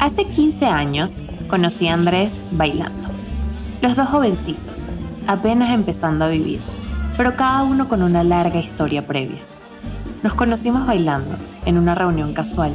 [0.00, 3.10] Hace 15 años conocí a Andrés bailando.
[3.82, 4.86] Los dos jovencitos,
[5.26, 6.62] apenas empezando a vivir,
[7.18, 9.42] pero cada uno con una larga historia previa.
[10.22, 11.32] Nos conocimos bailando,
[11.66, 12.74] en una reunión casual,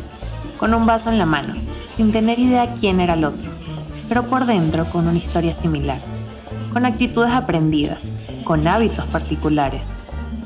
[0.60, 1.56] con un vaso en la mano,
[1.88, 3.50] sin tener idea quién era el otro,
[4.08, 6.04] pero por dentro con una historia similar,
[6.74, 9.98] con actitudes aprendidas, con hábitos particulares,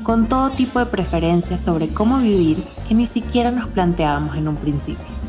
[0.02, 4.56] con todo tipo de preferencias sobre cómo vivir que ni siquiera nos planteábamos en un
[4.56, 5.19] principio.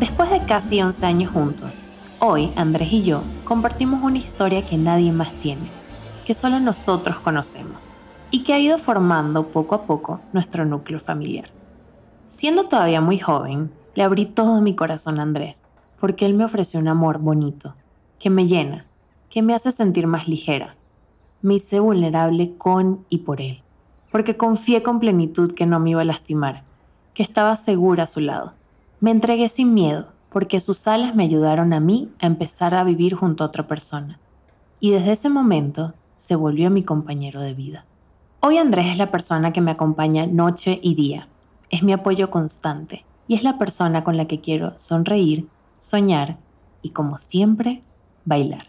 [0.00, 5.12] Después de casi 11 años juntos, hoy Andrés y yo compartimos una historia que nadie
[5.12, 5.70] más tiene,
[6.24, 7.90] que solo nosotros conocemos
[8.30, 11.50] y que ha ido formando poco a poco nuestro núcleo familiar.
[12.28, 15.62] Siendo todavía muy joven, le abrí todo mi corazón a Andrés,
[16.00, 17.74] porque él me ofreció un amor bonito,
[18.18, 18.86] que me llena,
[19.30, 20.76] que me hace sentir más ligera.
[21.42, 23.62] Me hice vulnerable con y por él
[24.16, 26.62] porque confié con plenitud que no me iba a lastimar,
[27.12, 28.54] que estaba segura a su lado.
[28.98, 33.14] Me entregué sin miedo, porque sus alas me ayudaron a mí a empezar a vivir
[33.14, 34.18] junto a otra persona.
[34.80, 37.84] Y desde ese momento se volvió mi compañero de vida.
[38.40, 41.28] Hoy Andrés es la persona que me acompaña noche y día.
[41.68, 45.46] Es mi apoyo constante y es la persona con la que quiero sonreír,
[45.78, 46.38] soñar
[46.80, 47.82] y, como siempre,
[48.24, 48.68] bailar.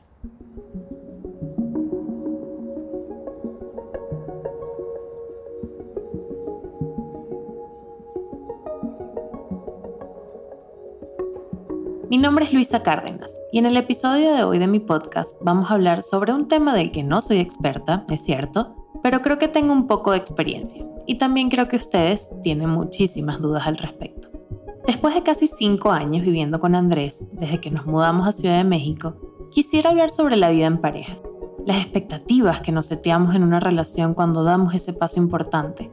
[12.10, 15.70] Mi nombre es Luisa Cárdenas y en el episodio de hoy de mi podcast vamos
[15.70, 19.50] a hablar sobre un tema del que no soy experta, es cierto, pero creo que
[19.50, 24.30] tengo un poco de experiencia y también creo que ustedes tienen muchísimas dudas al respecto.
[24.86, 28.64] Después de casi cinco años viviendo con Andrés, desde que nos mudamos a Ciudad de
[28.64, 29.16] México,
[29.52, 31.18] quisiera hablar sobre la vida en pareja,
[31.66, 35.92] las expectativas que nos seteamos en una relación cuando damos ese paso importante,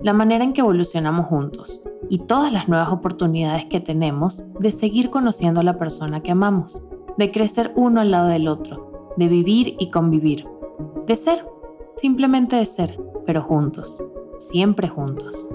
[0.00, 5.08] la manera en que evolucionamos juntos y todas las nuevas oportunidades que tenemos de seguir
[5.08, 6.82] conociendo a la persona que amamos,
[7.16, 10.46] de crecer uno al lado del otro, de vivir y convivir,
[11.06, 11.46] de ser,
[11.96, 14.02] simplemente de ser, pero juntos,
[14.38, 15.48] siempre juntos.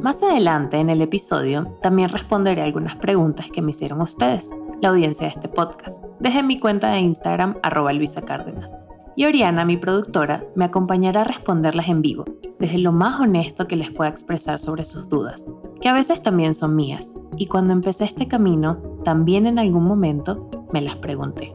[0.00, 5.26] Más adelante en el episodio también responderé algunas preguntas que me hicieron ustedes, la audiencia
[5.26, 8.76] de este podcast, desde mi cuenta de Instagram arroba Luisa Cárdenas
[9.18, 12.24] y Oriana, mi productora, me acompañará a responderlas en vivo,
[12.60, 15.44] desde lo más honesto que les pueda expresar sobre sus dudas,
[15.80, 20.48] que a veces también son mías, y cuando empecé este camino, también en algún momento
[20.72, 21.52] me las pregunté.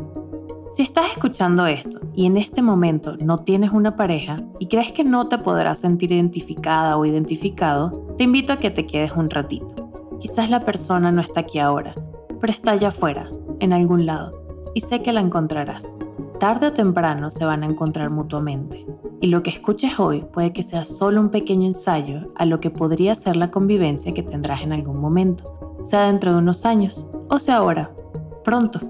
[0.75, 5.06] Si estás escuchando esto y en este momento no tienes una pareja y crees que
[5.06, 9.90] no te podrás sentir identificada o identificado, te invito a que te quedes un ratito.
[10.19, 11.95] Quizás la persona no está aquí ahora,
[12.41, 13.31] pero está allá afuera,
[13.62, 14.31] en algún lado,
[14.75, 15.95] y sé que la encontrarás
[16.44, 18.86] tarde o temprano se van a encontrar mutuamente.
[19.22, 22.70] Y lo que escuches hoy puede que sea solo un pequeño ensayo a lo que
[22.70, 27.40] podría ser la convivencia que tendrás en algún momento, sea dentro de unos años o
[27.40, 27.92] sea ahora,
[28.44, 28.81] pronto,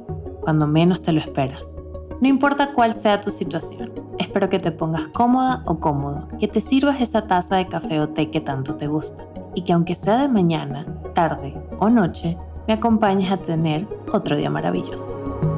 [0.42, 1.78] cuando menos te lo esperas.
[2.22, 6.60] No importa cuál sea tu situación, espero que te pongas cómoda o cómodo, que te
[6.60, 10.18] sirvas esa taza de café o té que tanto te gusta y que aunque sea
[10.18, 12.36] de mañana, tarde o noche,
[12.68, 15.53] me acompañes a tener otro día maravilloso.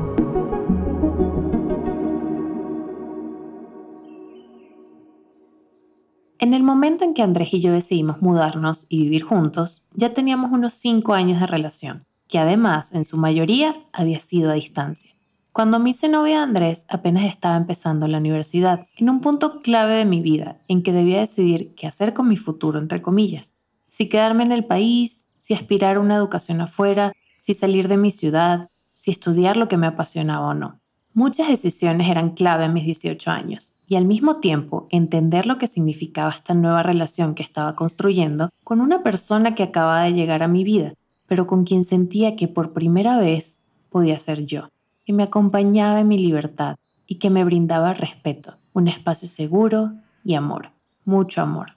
[6.37, 10.51] En el momento en que Andrés y yo decidimos mudarnos y vivir juntos, ya teníamos
[10.51, 15.11] unos 5 años de relación, que además, en su mayoría, había sido a distancia.
[15.53, 20.03] Cuando me hice novia Andrés, apenas estaba empezando la universidad, en un punto clave de
[20.03, 23.55] mi vida, en que debía decidir qué hacer con mi futuro, entre comillas.
[23.87, 28.11] Si quedarme en el país, si aspirar a una educación afuera, si salir de mi
[28.11, 30.81] ciudad, si estudiar lo que me apasionaba o no.
[31.13, 35.67] Muchas decisiones eran clave en mis 18 años, y al mismo tiempo entender lo que
[35.67, 40.47] significaba esta nueva relación que estaba construyendo con una persona que acababa de llegar a
[40.47, 40.93] mi vida,
[41.27, 44.69] pero con quien sentía que por primera vez podía ser yo,
[45.05, 49.91] que me acompañaba en mi libertad y que me brindaba respeto, un espacio seguro
[50.23, 50.69] y amor,
[51.05, 51.73] mucho amor.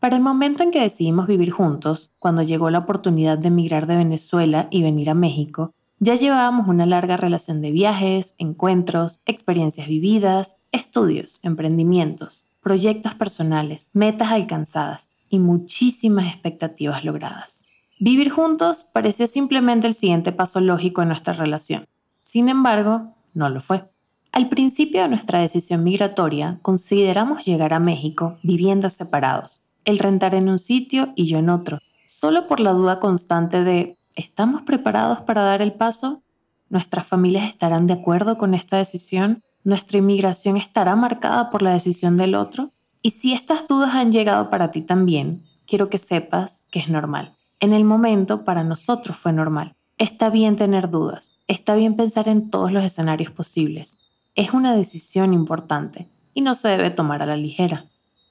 [0.00, 3.96] Para el momento en que decidimos vivir juntos, cuando llegó la oportunidad de emigrar de
[3.96, 10.60] Venezuela y venir a México, ya llevábamos una larga relación de viajes, encuentros, experiencias vividas,
[10.70, 17.64] estudios, emprendimientos, proyectos personales, metas alcanzadas y muchísimas expectativas logradas.
[18.00, 21.86] Vivir juntos parecía simplemente el siguiente paso lógico en nuestra relación.
[22.20, 23.84] Sin embargo, no lo fue.
[24.30, 30.48] Al principio de nuestra decisión migratoria, consideramos llegar a México viviendo separados, el rentar en
[30.48, 35.44] un sitio y yo en otro, solo por la duda constante de ¿Estamos preparados para
[35.44, 36.24] dar el paso?
[36.70, 39.44] ¿Nuestras familias estarán de acuerdo con esta decisión?
[39.62, 42.72] ¿Nuestra inmigración estará marcada por la decisión del otro?
[43.00, 47.36] Y si estas dudas han llegado para ti también, quiero que sepas que es normal.
[47.60, 49.76] En el momento para nosotros fue normal.
[49.98, 53.98] Está bien tener dudas, está bien pensar en todos los escenarios posibles.
[54.34, 57.84] Es una decisión importante y no se debe tomar a la ligera.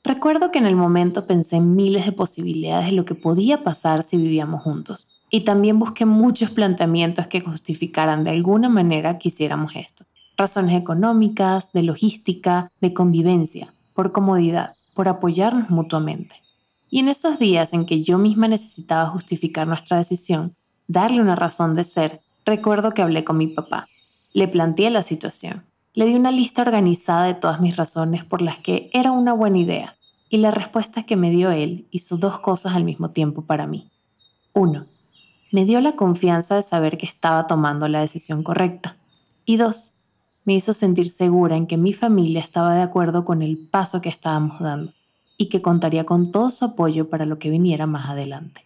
[0.03, 4.03] Recuerdo que en el momento pensé en miles de posibilidades de lo que podía pasar
[4.03, 5.07] si vivíamos juntos.
[5.29, 10.05] Y también busqué muchos planteamientos que justificaran de alguna manera que hiciéramos esto.
[10.37, 16.35] Razones económicas, de logística, de convivencia, por comodidad, por apoyarnos mutuamente.
[16.89, 20.55] Y en esos días en que yo misma necesitaba justificar nuestra decisión,
[20.87, 23.87] darle una razón de ser, recuerdo que hablé con mi papá.
[24.33, 25.65] Le planteé la situación.
[25.93, 29.57] Le di una lista organizada de todas mis razones por las que era una buena
[29.57, 29.95] idea,
[30.29, 33.89] y la respuesta que me dio él hizo dos cosas al mismo tiempo para mí.
[34.53, 34.85] Uno,
[35.51, 38.97] me dio la confianza de saber que estaba tomando la decisión correcta.
[39.45, 39.97] Y dos,
[40.45, 44.09] me hizo sentir segura en que mi familia estaba de acuerdo con el paso que
[44.09, 44.93] estábamos dando
[45.37, 48.65] y que contaría con todo su apoyo para lo que viniera más adelante.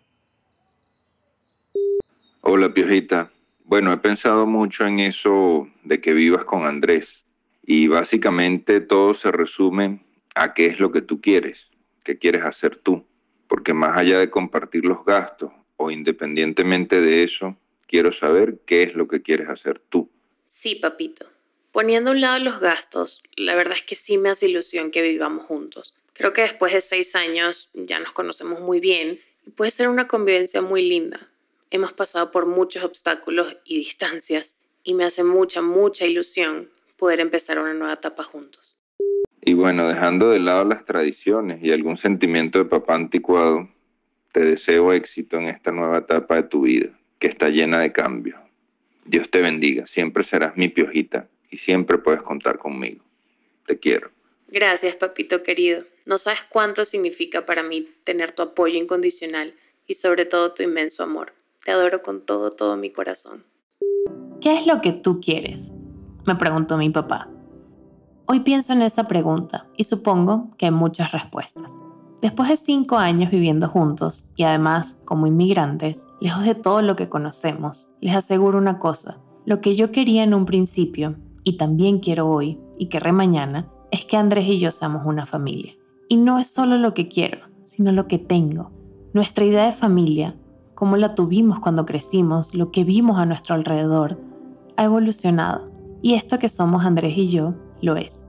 [2.42, 3.32] Hola, Piojita.
[3.66, 7.26] Bueno, he pensado mucho en eso de que vivas con Andrés
[7.64, 10.04] y básicamente todo se resume
[10.36, 11.70] a qué es lo que tú quieres,
[12.04, 13.06] qué quieres hacer tú,
[13.48, 15.52] porque más allá de compartir los gastos
[15.82, 17.58] o independientemente de eso,
[17.88, 20.10] quiero saber qué es lo que quieres hacer tú.
[20.48, 21.28] Sí, papito.
[21.72, 25.02] Poniendo a un lado los gastos, la verdad es que sí me hace ilusión que
[25.02, 25.96] vivamos juntos.
[26.14, 30.08] Creo que después de seis años ya nos conocemos muy bien y puede ser una
[30.08, 31.32] convivencia muy linda
[31.72, 37.58] hemos pasado por muchos obstáculos y distancias y me hace mucha, mucha ilusión poder empezar
[37.58, 38.78] una nueva etapa juntos.
[39.44, 43.70] Y bueno, dejando de lado las tradiciones y algún sentimiento de papá anticuado,
[44.32, 46.90] te deseo éxito en esta nueva etapa de tu vida,
[47.20, 48.40] que está llena de cambios.
[49.06, 53.04] Dios te bendiga, siempre serás mi piojita y siempre puedes contar conmigo.
[53.66, 54.12] Te quiero.
[54.48, 55.86] Gracias, papito querido.
[56.06, 59.54] No sabes cuánto significa para mí tener tu apoyo incondicional
[59.88, 61.34] y sobre todo tu inmenso amor.
[61.64, 63.46] Te adoro con todo, todo mi corazón.
[64.42, 65.72] ¿Qué es lo que tú quieres?
[66.26, 67.30] Me preguntó mi papá.
[68.26, 71.82] Hoy pienso en esa pregunta y supongo que hay muchas respuestas.
[72.22, 77.10] Después de cinco años viviendo juntos y además como inmigrantes, lejos de todo lo que
[77.10, 79.18] conocemos, les aseguro una cosa.
[79.46, 84.06] Lo que yo quería en un principio, y también quiero hoy, y querré mañana, es
[84.06, 85.74] que Andrés y yo seamos una familia.
[86.08, 88.72] Y no es solo lo que quiero, sino lo que tengo.
[89.14, 90.36] Nuestra idea de familia
[90.82, 94.20] cómo la tuvimos cuando crecimos, lo que vimos a nuestro alrededor,
[94.78, 95.70] ha evolucionado.
[96.02, 97.54] Y esto que somos Andrés y yo
[97.84, 98.26] lo es.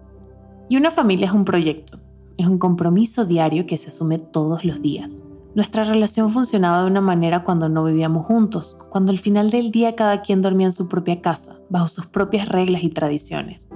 [0.69, 1.99] Y una familia es un proyecto,
[2.43, 5.29] es un compromiso diario que se asume todos los días.
[5.55, 9.97] Nuestra relación funcionaba de una manera cuando no vivíamos juntos, cuando al final del día
[9.97, 13.69] cada quien dormía en su propia casa, bajo sus propias reglas y tradiciones.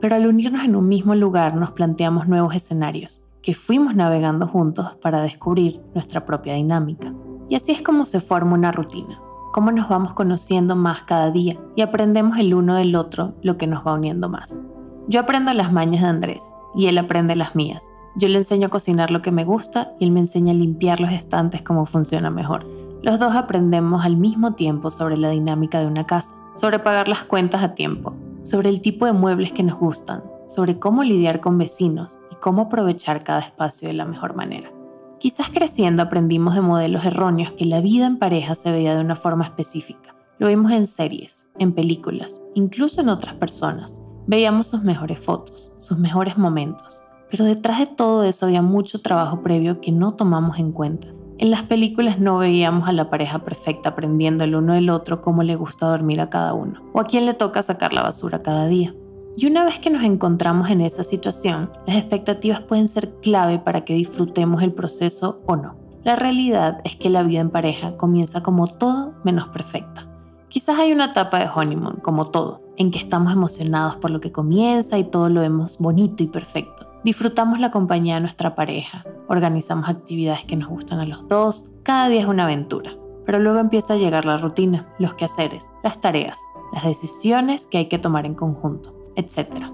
[0.00, 4.96] Pero al unirnos en un mismo lugar nos planteamos nuevos escenarios, que fuimos navegando juntos
[5.00, 7.14] para descubrir nuestra propia dinámica.
[7.48, 9.20] Y así es como se forma una rutina,
[9.52, 13.66] cómo nos vamos conociendo más cada día y aprendemos el uno del otro lo que
[13.68, 14.62] nos va uniendo más.
[15.06, 17.90] Yo aprendo las mañas de Andrés y él aprende las mías.
[18.16, 21.00] Yo le enseño a cocinar lo que me gusta y él me enseña a limpiar
[21.00, 22.66] los estantes como funciona mejor.
[23.02, 27.24] Los dos aprendemos al mismo tiempo sobre la dinámica de una casa, sobre pagar las
[27.24, 31.56] cuentas a tiempo, sobre el tipo de muebles que nos gustan, sobre cómo lidiar con
[31.56, 34.70] vecinos y cómo aprovechar cada espacio de la mejor manera.
[35.18, 39.16] Quizás creciendo aprendimos de modelos erróneos que la vida en pareja se veía de una
[39.16, 40.14] forma específica.
[40.38, 44.02] Lo vimos en series, en películas, incluso en otras personas.
[44.26, 47.02] Veíamos sus mejores fotos, sus mejores momentos.
[47.30, 51.08] Pero detrás de todo eso había mucho trabajo previo que no tomamos en cuenta.
[51.38, 55.42] En las películas no veíamos a la pareja perfecta aprendiendo el uno del otro cómo
[55.42, 58.66] le gusta dormir a cada uno, o a quién le toca sacar la basura cada
[58.66, 58.94] día.
[59.36, 63.86] Y una vez que nos encontramos en esa situación, las expectativas pueden ser clave para
[63.86, 65.76] que disfrutemos el proceso o no.
[66.02, 70.08] La realidad es que la vida en pareja comienza como todo menos perfecta.
[70.48, 74.32] Quizás hay una etapa de honeymoon, como todo, en que estamos emocionados por lo que
[74.32, 76.89] comienza y todo lo vemos bonito y perfecto.
[77.04, 82.08] Disfrutamos la compañía de nuestra pareja, organizamos actividades que nos gustan a los dos, cada
[82.08, 82.96] día es una aventura.
[83.26, 86.40] Pero luego empieza a llegar la rutina, los quehaceres, las tareas,
[86.72, 89.66] las decisiones que hay que tomar en conjunto etc.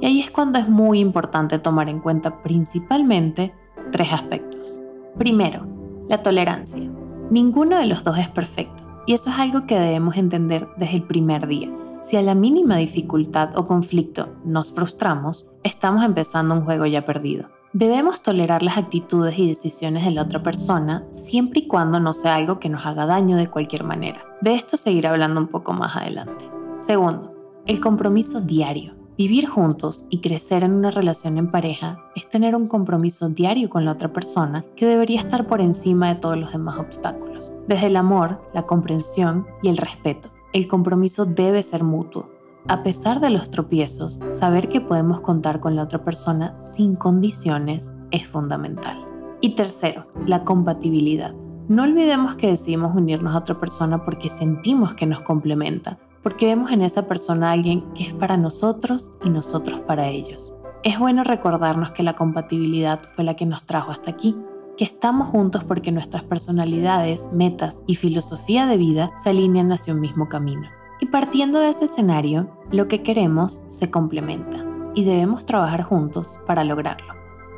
[0.00, 3.54] Y ahí es cuando es muy importante tomar en cuenta principalmente
[3.90, 4.80] tres aspectos.
[5.18, 5.66] Primero,
[6.08, 6.90] la tolerancia.
[7.30, 11.04] Ninguno de los dos es perfecto y eso es algo que debemos entender desde el
[11.04, 11.70] primer día.
[12.00, 17.48] Si a la mínima dificultad o conflicto nos frustramos, estamos empezando un juego ya perdido.
[17.72, 22.34] Debemos tolerar las actitudes y decisiones de la otra persona siempre y cuando no sea
[22.34, 24.22] algo que nos haga daño de cualquier manera.
[24.42, 26.50] De esto seguiré hablando un poco más adelante.
[26.78, 27.32] Segundo,
[27.66, 28.94] el compromiso diario.
[29.16, 33.84] Vivir juntos y crecer en una relación en pareja es tener un compromiso diario con
[33.84, 37.52] la otra persona que debería estar por encima de todos los demás obstáculos.
[37.68, 40.30] Desde el amor, la comprensión y el respeto.
[40.52, 42.28] El compromiso debe ser mutuo.
[42.68, 47.92] A pesar de los tropiezos, saber que podemos contar con la otra persona sin condiciones
[48.12, 49.04] es fundamental.
[49.40, 51.34] Y tercero, la compatibilidad.
[51.68, 56.70] No olvidemos que decidimos unirnos a otra persona porque sentimos que nos complementa, porque vemos
[56.70, 60.54] en esa persona a alguien que es para nosotros y nosotros para ellos.
[60.84, 64.36] Es bueno recordarnos que la compatibilidad fue la que nos trajo hasta aquí,
[64.76, 70.00] que estamos juntos porque nuestras personalidades, metas y filosofía de vida se alinean hacia un
[70.00, 70.68] mismo camino.
[71.02, 76.62] Y partiendo de ese escenario, lo que queremos se complementa y debemos trabajar juntos para
[76.62, 77.12] lograrlo.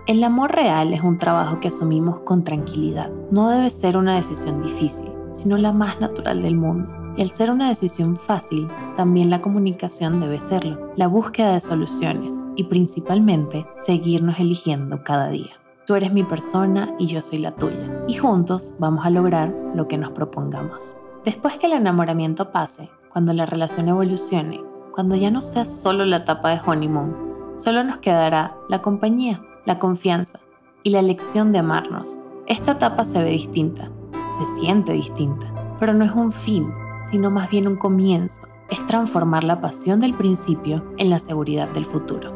[0.07, 3.11] El amor real es un trabajo que asumimos con tranquilidad.
[3.31, 6.91] No debe ser una decisión difícil, sino la más natural del mundo.
[7.19, 12.43] Y al ser una decisión fácil, también la comunicación debe serlo, la búsqueda de soluciones
[12.57, 15.53] y principalmente seguirnos eligiendo cada día.
[15.87, 19.87] Tú eres mi persona y yo soy la tuya, y juntos vamos a lograr lo
[19.87, 20.97] que nos propongamos.
[21.27, 26.16] Después que el enamoramiento pase, cuando la relación evolucione, cuando ya no sea solo la
[26.16, 30.40] etapa de honeymoon, solo nos quedará la compañía, la confianza
[30.83, 32.18] y la elección de amarnos.
[32.49, 33.88] Esta etapa se ve distinta,
[34.37, 35.47] se siente distinta,
[35.78, 36.75] pero no es un fin,
[37.09, 38.49] sino más bien un comienzo.
[38.68, 42.35] Es transformar la pasión del principio en la seguridad del futuro.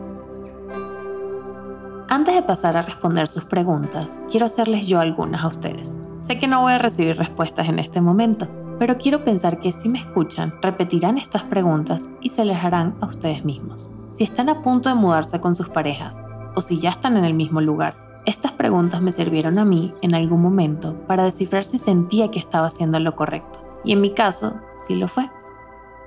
[2.09, 6.01] Antes de pasar a responder sus preguntas, quiero hacerles yo algunas a ustedes.
[6.21, 8.47] Sé que no voy a recibir respuestas en este momento,
[8.79, 13.07] pero quiero pensar que si me escuchan, repetirán estas preguntas y se les harán a
[13.07, 13.91] ustedes mismos.
[14.13, 16.23] Si están a punto de mudarse con sus parejas,
[16.55, 20.15] o si ya están en el mismo lugar, estas preguntas me sirvieron a mí en
[20.15, 24.61] algún momento para descifrar si sentía que estaba haciendo lo correcto y en mi caso,
[24.79, 25.31] sí lo fue.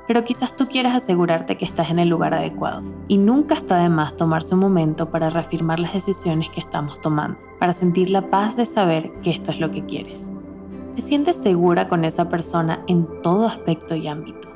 [0.07, 2.83] Pero quizás tú quieras asegurarte que estás en el lugar adecuado.
[3.07, 7.39] Y nunca está de más tomarse un momento para reafirmar las decisiones que estamos tomando,
[7.59, 10.31] para sentir la paz de saber que esto es lo que quieres.
[10.95, 14.49] ¿Te sientes segura con esa persona en todo aspecto y ámbito?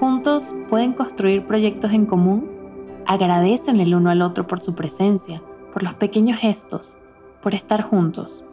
[0.00, 2.48] ¿Juntos pueden construir proyectos en común?
[3.06, 6.98] ¿Agradecen el uno al otro por su presencia, por los pequeños gestos,
[7.42, 8.46] por estar juntos?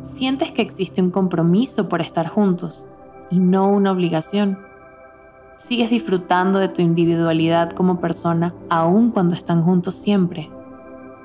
[0.00, 2.86] ¿Sientes que existe un compromiso por estar juntos?
[3.30, 4.58] y no una obligación.
[5.54, 10.50] Sigues disfrutando de tu individualidad como persona aun cuando están juntos siempre.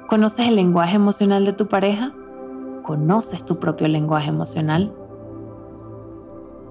[0.08, 2.14] ¿Conoces el lenguaje emocional de tu pareja?
[2.84, 4.94] ¿Conoces tu propio lenguaje emocional?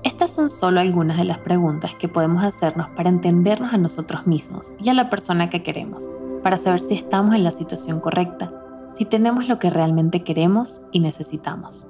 [0.05, 4.73] Estas son solo algunas de las preguntas que podemos hacernos para entendernos a nosotros mismos
[4.81, 6.09] y a la persona que queremos,
[6.43, 8.53] para saber si estamos en la situación correcta,
[8.93, 11.89] si tenemos lo que realmente queremos y necesitamos.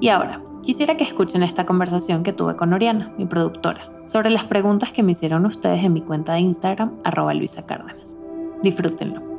[0.00, 4.44] Y ahora, Quisiera que escuchen esta conversación que tuve con Oriana, mi productora, sobre las
[4.44, 8.18] preguntas que me hicieron ustedes en mi cuenta de Instagram, arroba Luisa Cárdenas.
[8.62, 9.29] Disfrútenlo.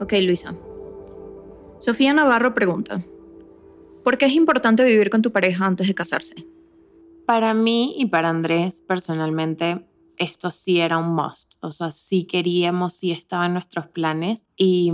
[0.00, 0.54] Ok, Luisa.
[1.78, 3.04] Sofía Navarro pregunta,
[4.02, 6.46] ¿por qué es importante vivir con tu pareja antes de casarse?
[7.26, 9.84] Para mí y para Andrés, personalmente,
[10.16, 11.54] esto sí era un must.
[11.60, 14.90] O sea, sí queríamos, sí estaba en nuestros planes y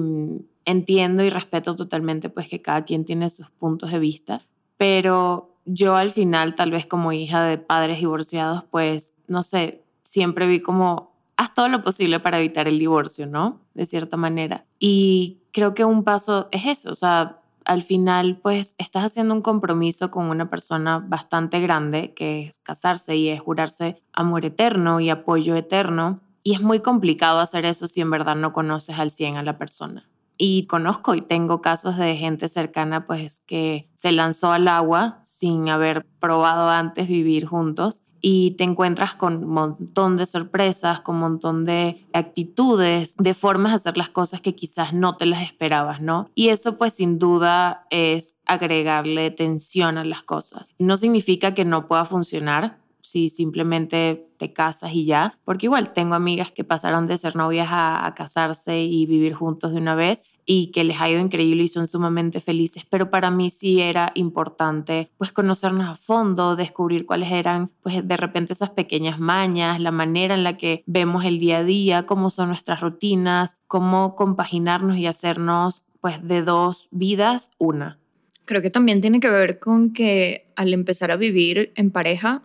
[0.64, 4.42] entiendo y respeto totalmente pues que cada quien tiene sus puntos de vista,
[4.76, 10.48] pero yo al final, tal vez como hija de padres divorciados, pues no sé, siempre
[10.48, 13.60] vi como haz todo lo posible para evitar el divorcio, ¿no?
[13.74, 14.64] De cierta manera.
[14.78, 19.42] Y creo que un paso es eso, o sea, al final pues estás haciendo un
[19.42, 25.10] compromiso con una persona bastante grande, que es casarse y es jurarse amor eterno y
[25.10, 26.20] apoyo eterno.
[26.44, 29.58] Y es muy complicado hacer eso si en verdad no conoces al 100 a la
[29.58, 35.22] persona y conozco y tengo casos de gente cercana pues que se lanzó al agua
[35.24, 41.14] sin haber probado antes vivir juntos y te encuentras con un montón de sorpresas, con
[41.14, 45.44] un montón de actitudes, de formas de hacer las cosas que quizás no te las
[45.44, 46.28] esperabas, ¿no?
[46.34, 50.66] Y eso pues sin duda es agregarle tensión a las cosas.
[50.80, 56.16] No significa que no pueda funcionar, si simplemente te casas y ya, porque igual tengo
[56.16, 60.68] amigas que pasaron de ser novias a, casarse y vivir juntos de una vez y
[60.68, 65.10] que les ha ido increíble y son sumamente felices, pero para mí sí era importante
[65.18, 70.34] pues conocernos a fondo, descubrir cuáles eran pues de repente esas pequeñas mañas, la manera
[70.34, 75.06] en la que vemos el día a día, cómo son nuestras rutinas, cómo compaginarnos y
[75.06, 77.98] hacernos pues de dos vidas una.
[78.44, 82.42] Creo que también tiene que ver con que al empezar a vivir en pareja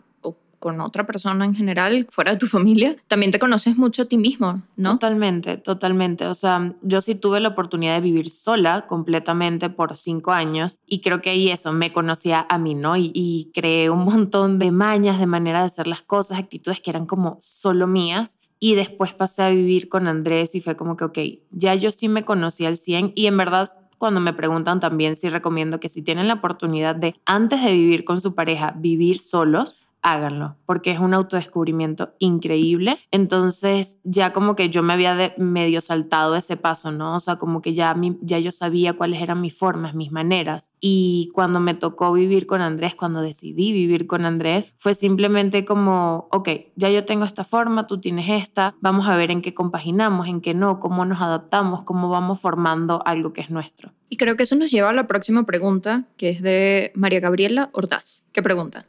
[0.61, 4.17] con otra persona en general, fuera de tu familia, también te conoces mucho a ti
[4.17, 4.91] mismo, ¿no?
[4.91, 6.27] Totalmente, totalmente.
[6.27, 11.01] O sea, yo sí tuve la oportunidad de vivir sola completamente por cinco años y
[11.01, 12.95] creo que ahí eso, me conocía a mí, ¿no?
[12.95, 16.91] Y, y creé un montón de mañas, de manera de hacer las cosas, actitudes que
[16.91, 18.39] eran como solo mías.
[18.63, 21.17] Y después pasé a vivir con Andrés y fue como que, ok,
[21.49, 25.29] ya yo sí me conocí al 100 y en verdad cuando me preguntan también si
[25.29, 29.75] recomiendo que si tienen la oportunidad de antes de vivir con su pareja, vivir solos,
[30.01, 33.00] háganlo, porque es un autodescubrimiento increíble.
[33.12, 37.15] Entonces ya como que yo me había medio saltado ese paso, ¿no?
[37.15, 40.72] O sea, como que ya, ya yo sabía cuáles eran mis formas, mis maneras.
[40.79, 46.27] Y cuando me tocó vivir con Andrés, cuando decidí vivir con Andrés, fue simplemente como,
[46.31, 50.27] ok, ya yo tengo esta forma, tú tienes esta, vamos a ver en qué compaginamos,
[50.27, 53.91] en qué no, cómo nos adaptamos, cómo vamos formando algo que es nuestro.
[54.10, 57.70] Y creo que eso nos lleva a la próxima pregunta, que es de María Gabriela
[57.72, 58.86] Ordaz, ¿Qué pregunta,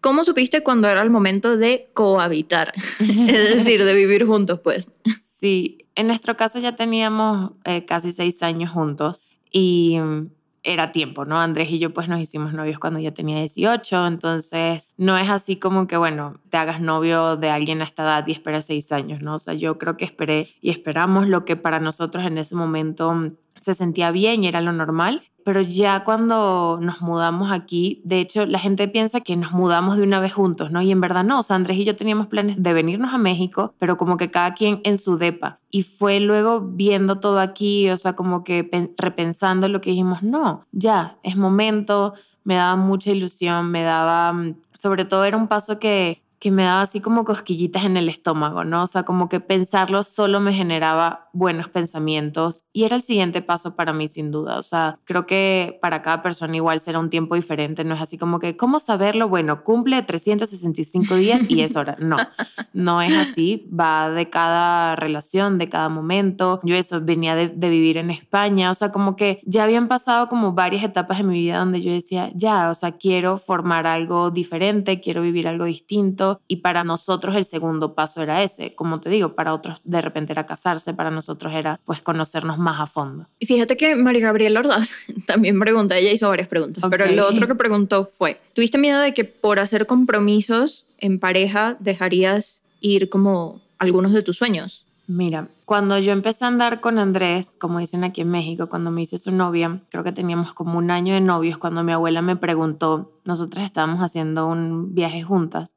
[0.00, 2.72] ¿Cómo supiste cuando era el momento de cohabitar?
[3.00, 4.90] es decir, de vivir juntos, pues.
[5.24, 10.28] Sí, en nuestro caso ya teníamos eh, casi seis años juntos y mm,
[10.62, 11.40] era tiempo, ¿no?
[11.40, 15.56] Andrés y yo pues nos hicimos novios cuando yo tenía 18, entonces no es así
[15.56, 19.22] como que, bueno, te hagas novio de alguien a esta edad y esperas seis años,
[19.22, 19.36] ¿no?
[19.36, 23.12] O sea, yo creo que esperé y esperamos lo que para nosotros en ese momento
[23.12, 28.20] mm, se sentía bien y era lo normal pero ya cuando nos mudamos aquí, de
[28.20, 30.82] hecho, la gente piensa que nos mudamos de una vez juntos, ¿no?
[30.82, 33.72] Y en verdad no, o sea, Andrés y yo teníamos planes de venirnos a México,
[33.78, 35.58] pero como que cada quien en su depa.
[35.70, 40.66] Y fue luego viendo todo aquí, o sea, como que repensando lo que dijimos, no,
[40.70, 42.12] ya, es momento,
[42.44, 46.62] me daba mucha ilusión, me daba, mm, sobre todo era un paso que que me
[46.62, 48.84] daba así como cosquillitas en el estómago, ¿no?
[48.84, 53.76] O sea, como que pensarlo solo me generaba buenos pensamientos y era el siguiente paso
[53.76, 54.58] para mí sin duda.
[54.58, 58.18] O sea, creo que para cada persona igual será un tiempo diferente, no es así
[58.18, 59.28] como que, ¿cómo saberlo?
[59.28, 61.96] Bueno, cumple 365 días y es hora.
[62.00, 62.16] No,
[62.72, 66.60] no es así, va de cada relación, de cada momento.
[66.64, 70.28] Yo eso venía de, de vivir en España, o sea, como que ya habían pasado
[70.28, 74.30] como varias etapas en mi vida donde yo decía, ya, o sea, quiero formar algo
[74.30, 78.74] diferente, quiero vivir algo distinto y para nosotros el segundo paso era ese.
[78.74, 82.80] Como te digo, para otros de repente era casarse, para nosotros era pues conocernos más
[82.80, 83.26] a fondo.
[83.38, 84.92] Y fíjate que María Gabriela Ordaz
[85.26, 89.14] también pregunta, ella hizo varias preguntas, pero lo otro que preguntó fue, ¿tuviste miedo de
[89.14, 94.84] que por hacer compromisos en pareja dejarías ir como algunos de tus sueños?
[95.06, 99.00] Mira, cuando yo empecé a andar con Andrés, como dicen aquí en México, cuando me
[99.00, 102.36] hice su novia, creo que teníamos como un año de novios, cuando mi abuela me
[102.36, 105.76] preguntó, nosotras estábamos haciendo un viaje juntas,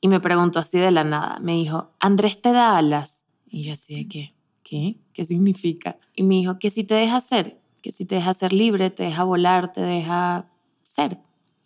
[0.00, 1.38] y me preguntó así de la nada.
[1.40, 3.24] Me dijo, Andrés te da alas.
[3.48, 4.34] Y yo así de qué,
[4.70, 4.96] ¿qué?
[5.12, 5.98] ¿Qué significa?
[6.14, 9.02] Y me dijo, que si te deja ser, que si te deja ser libre, te
[9.02, 10.48] deja volar, te deja
[10.84, 11.18] ser.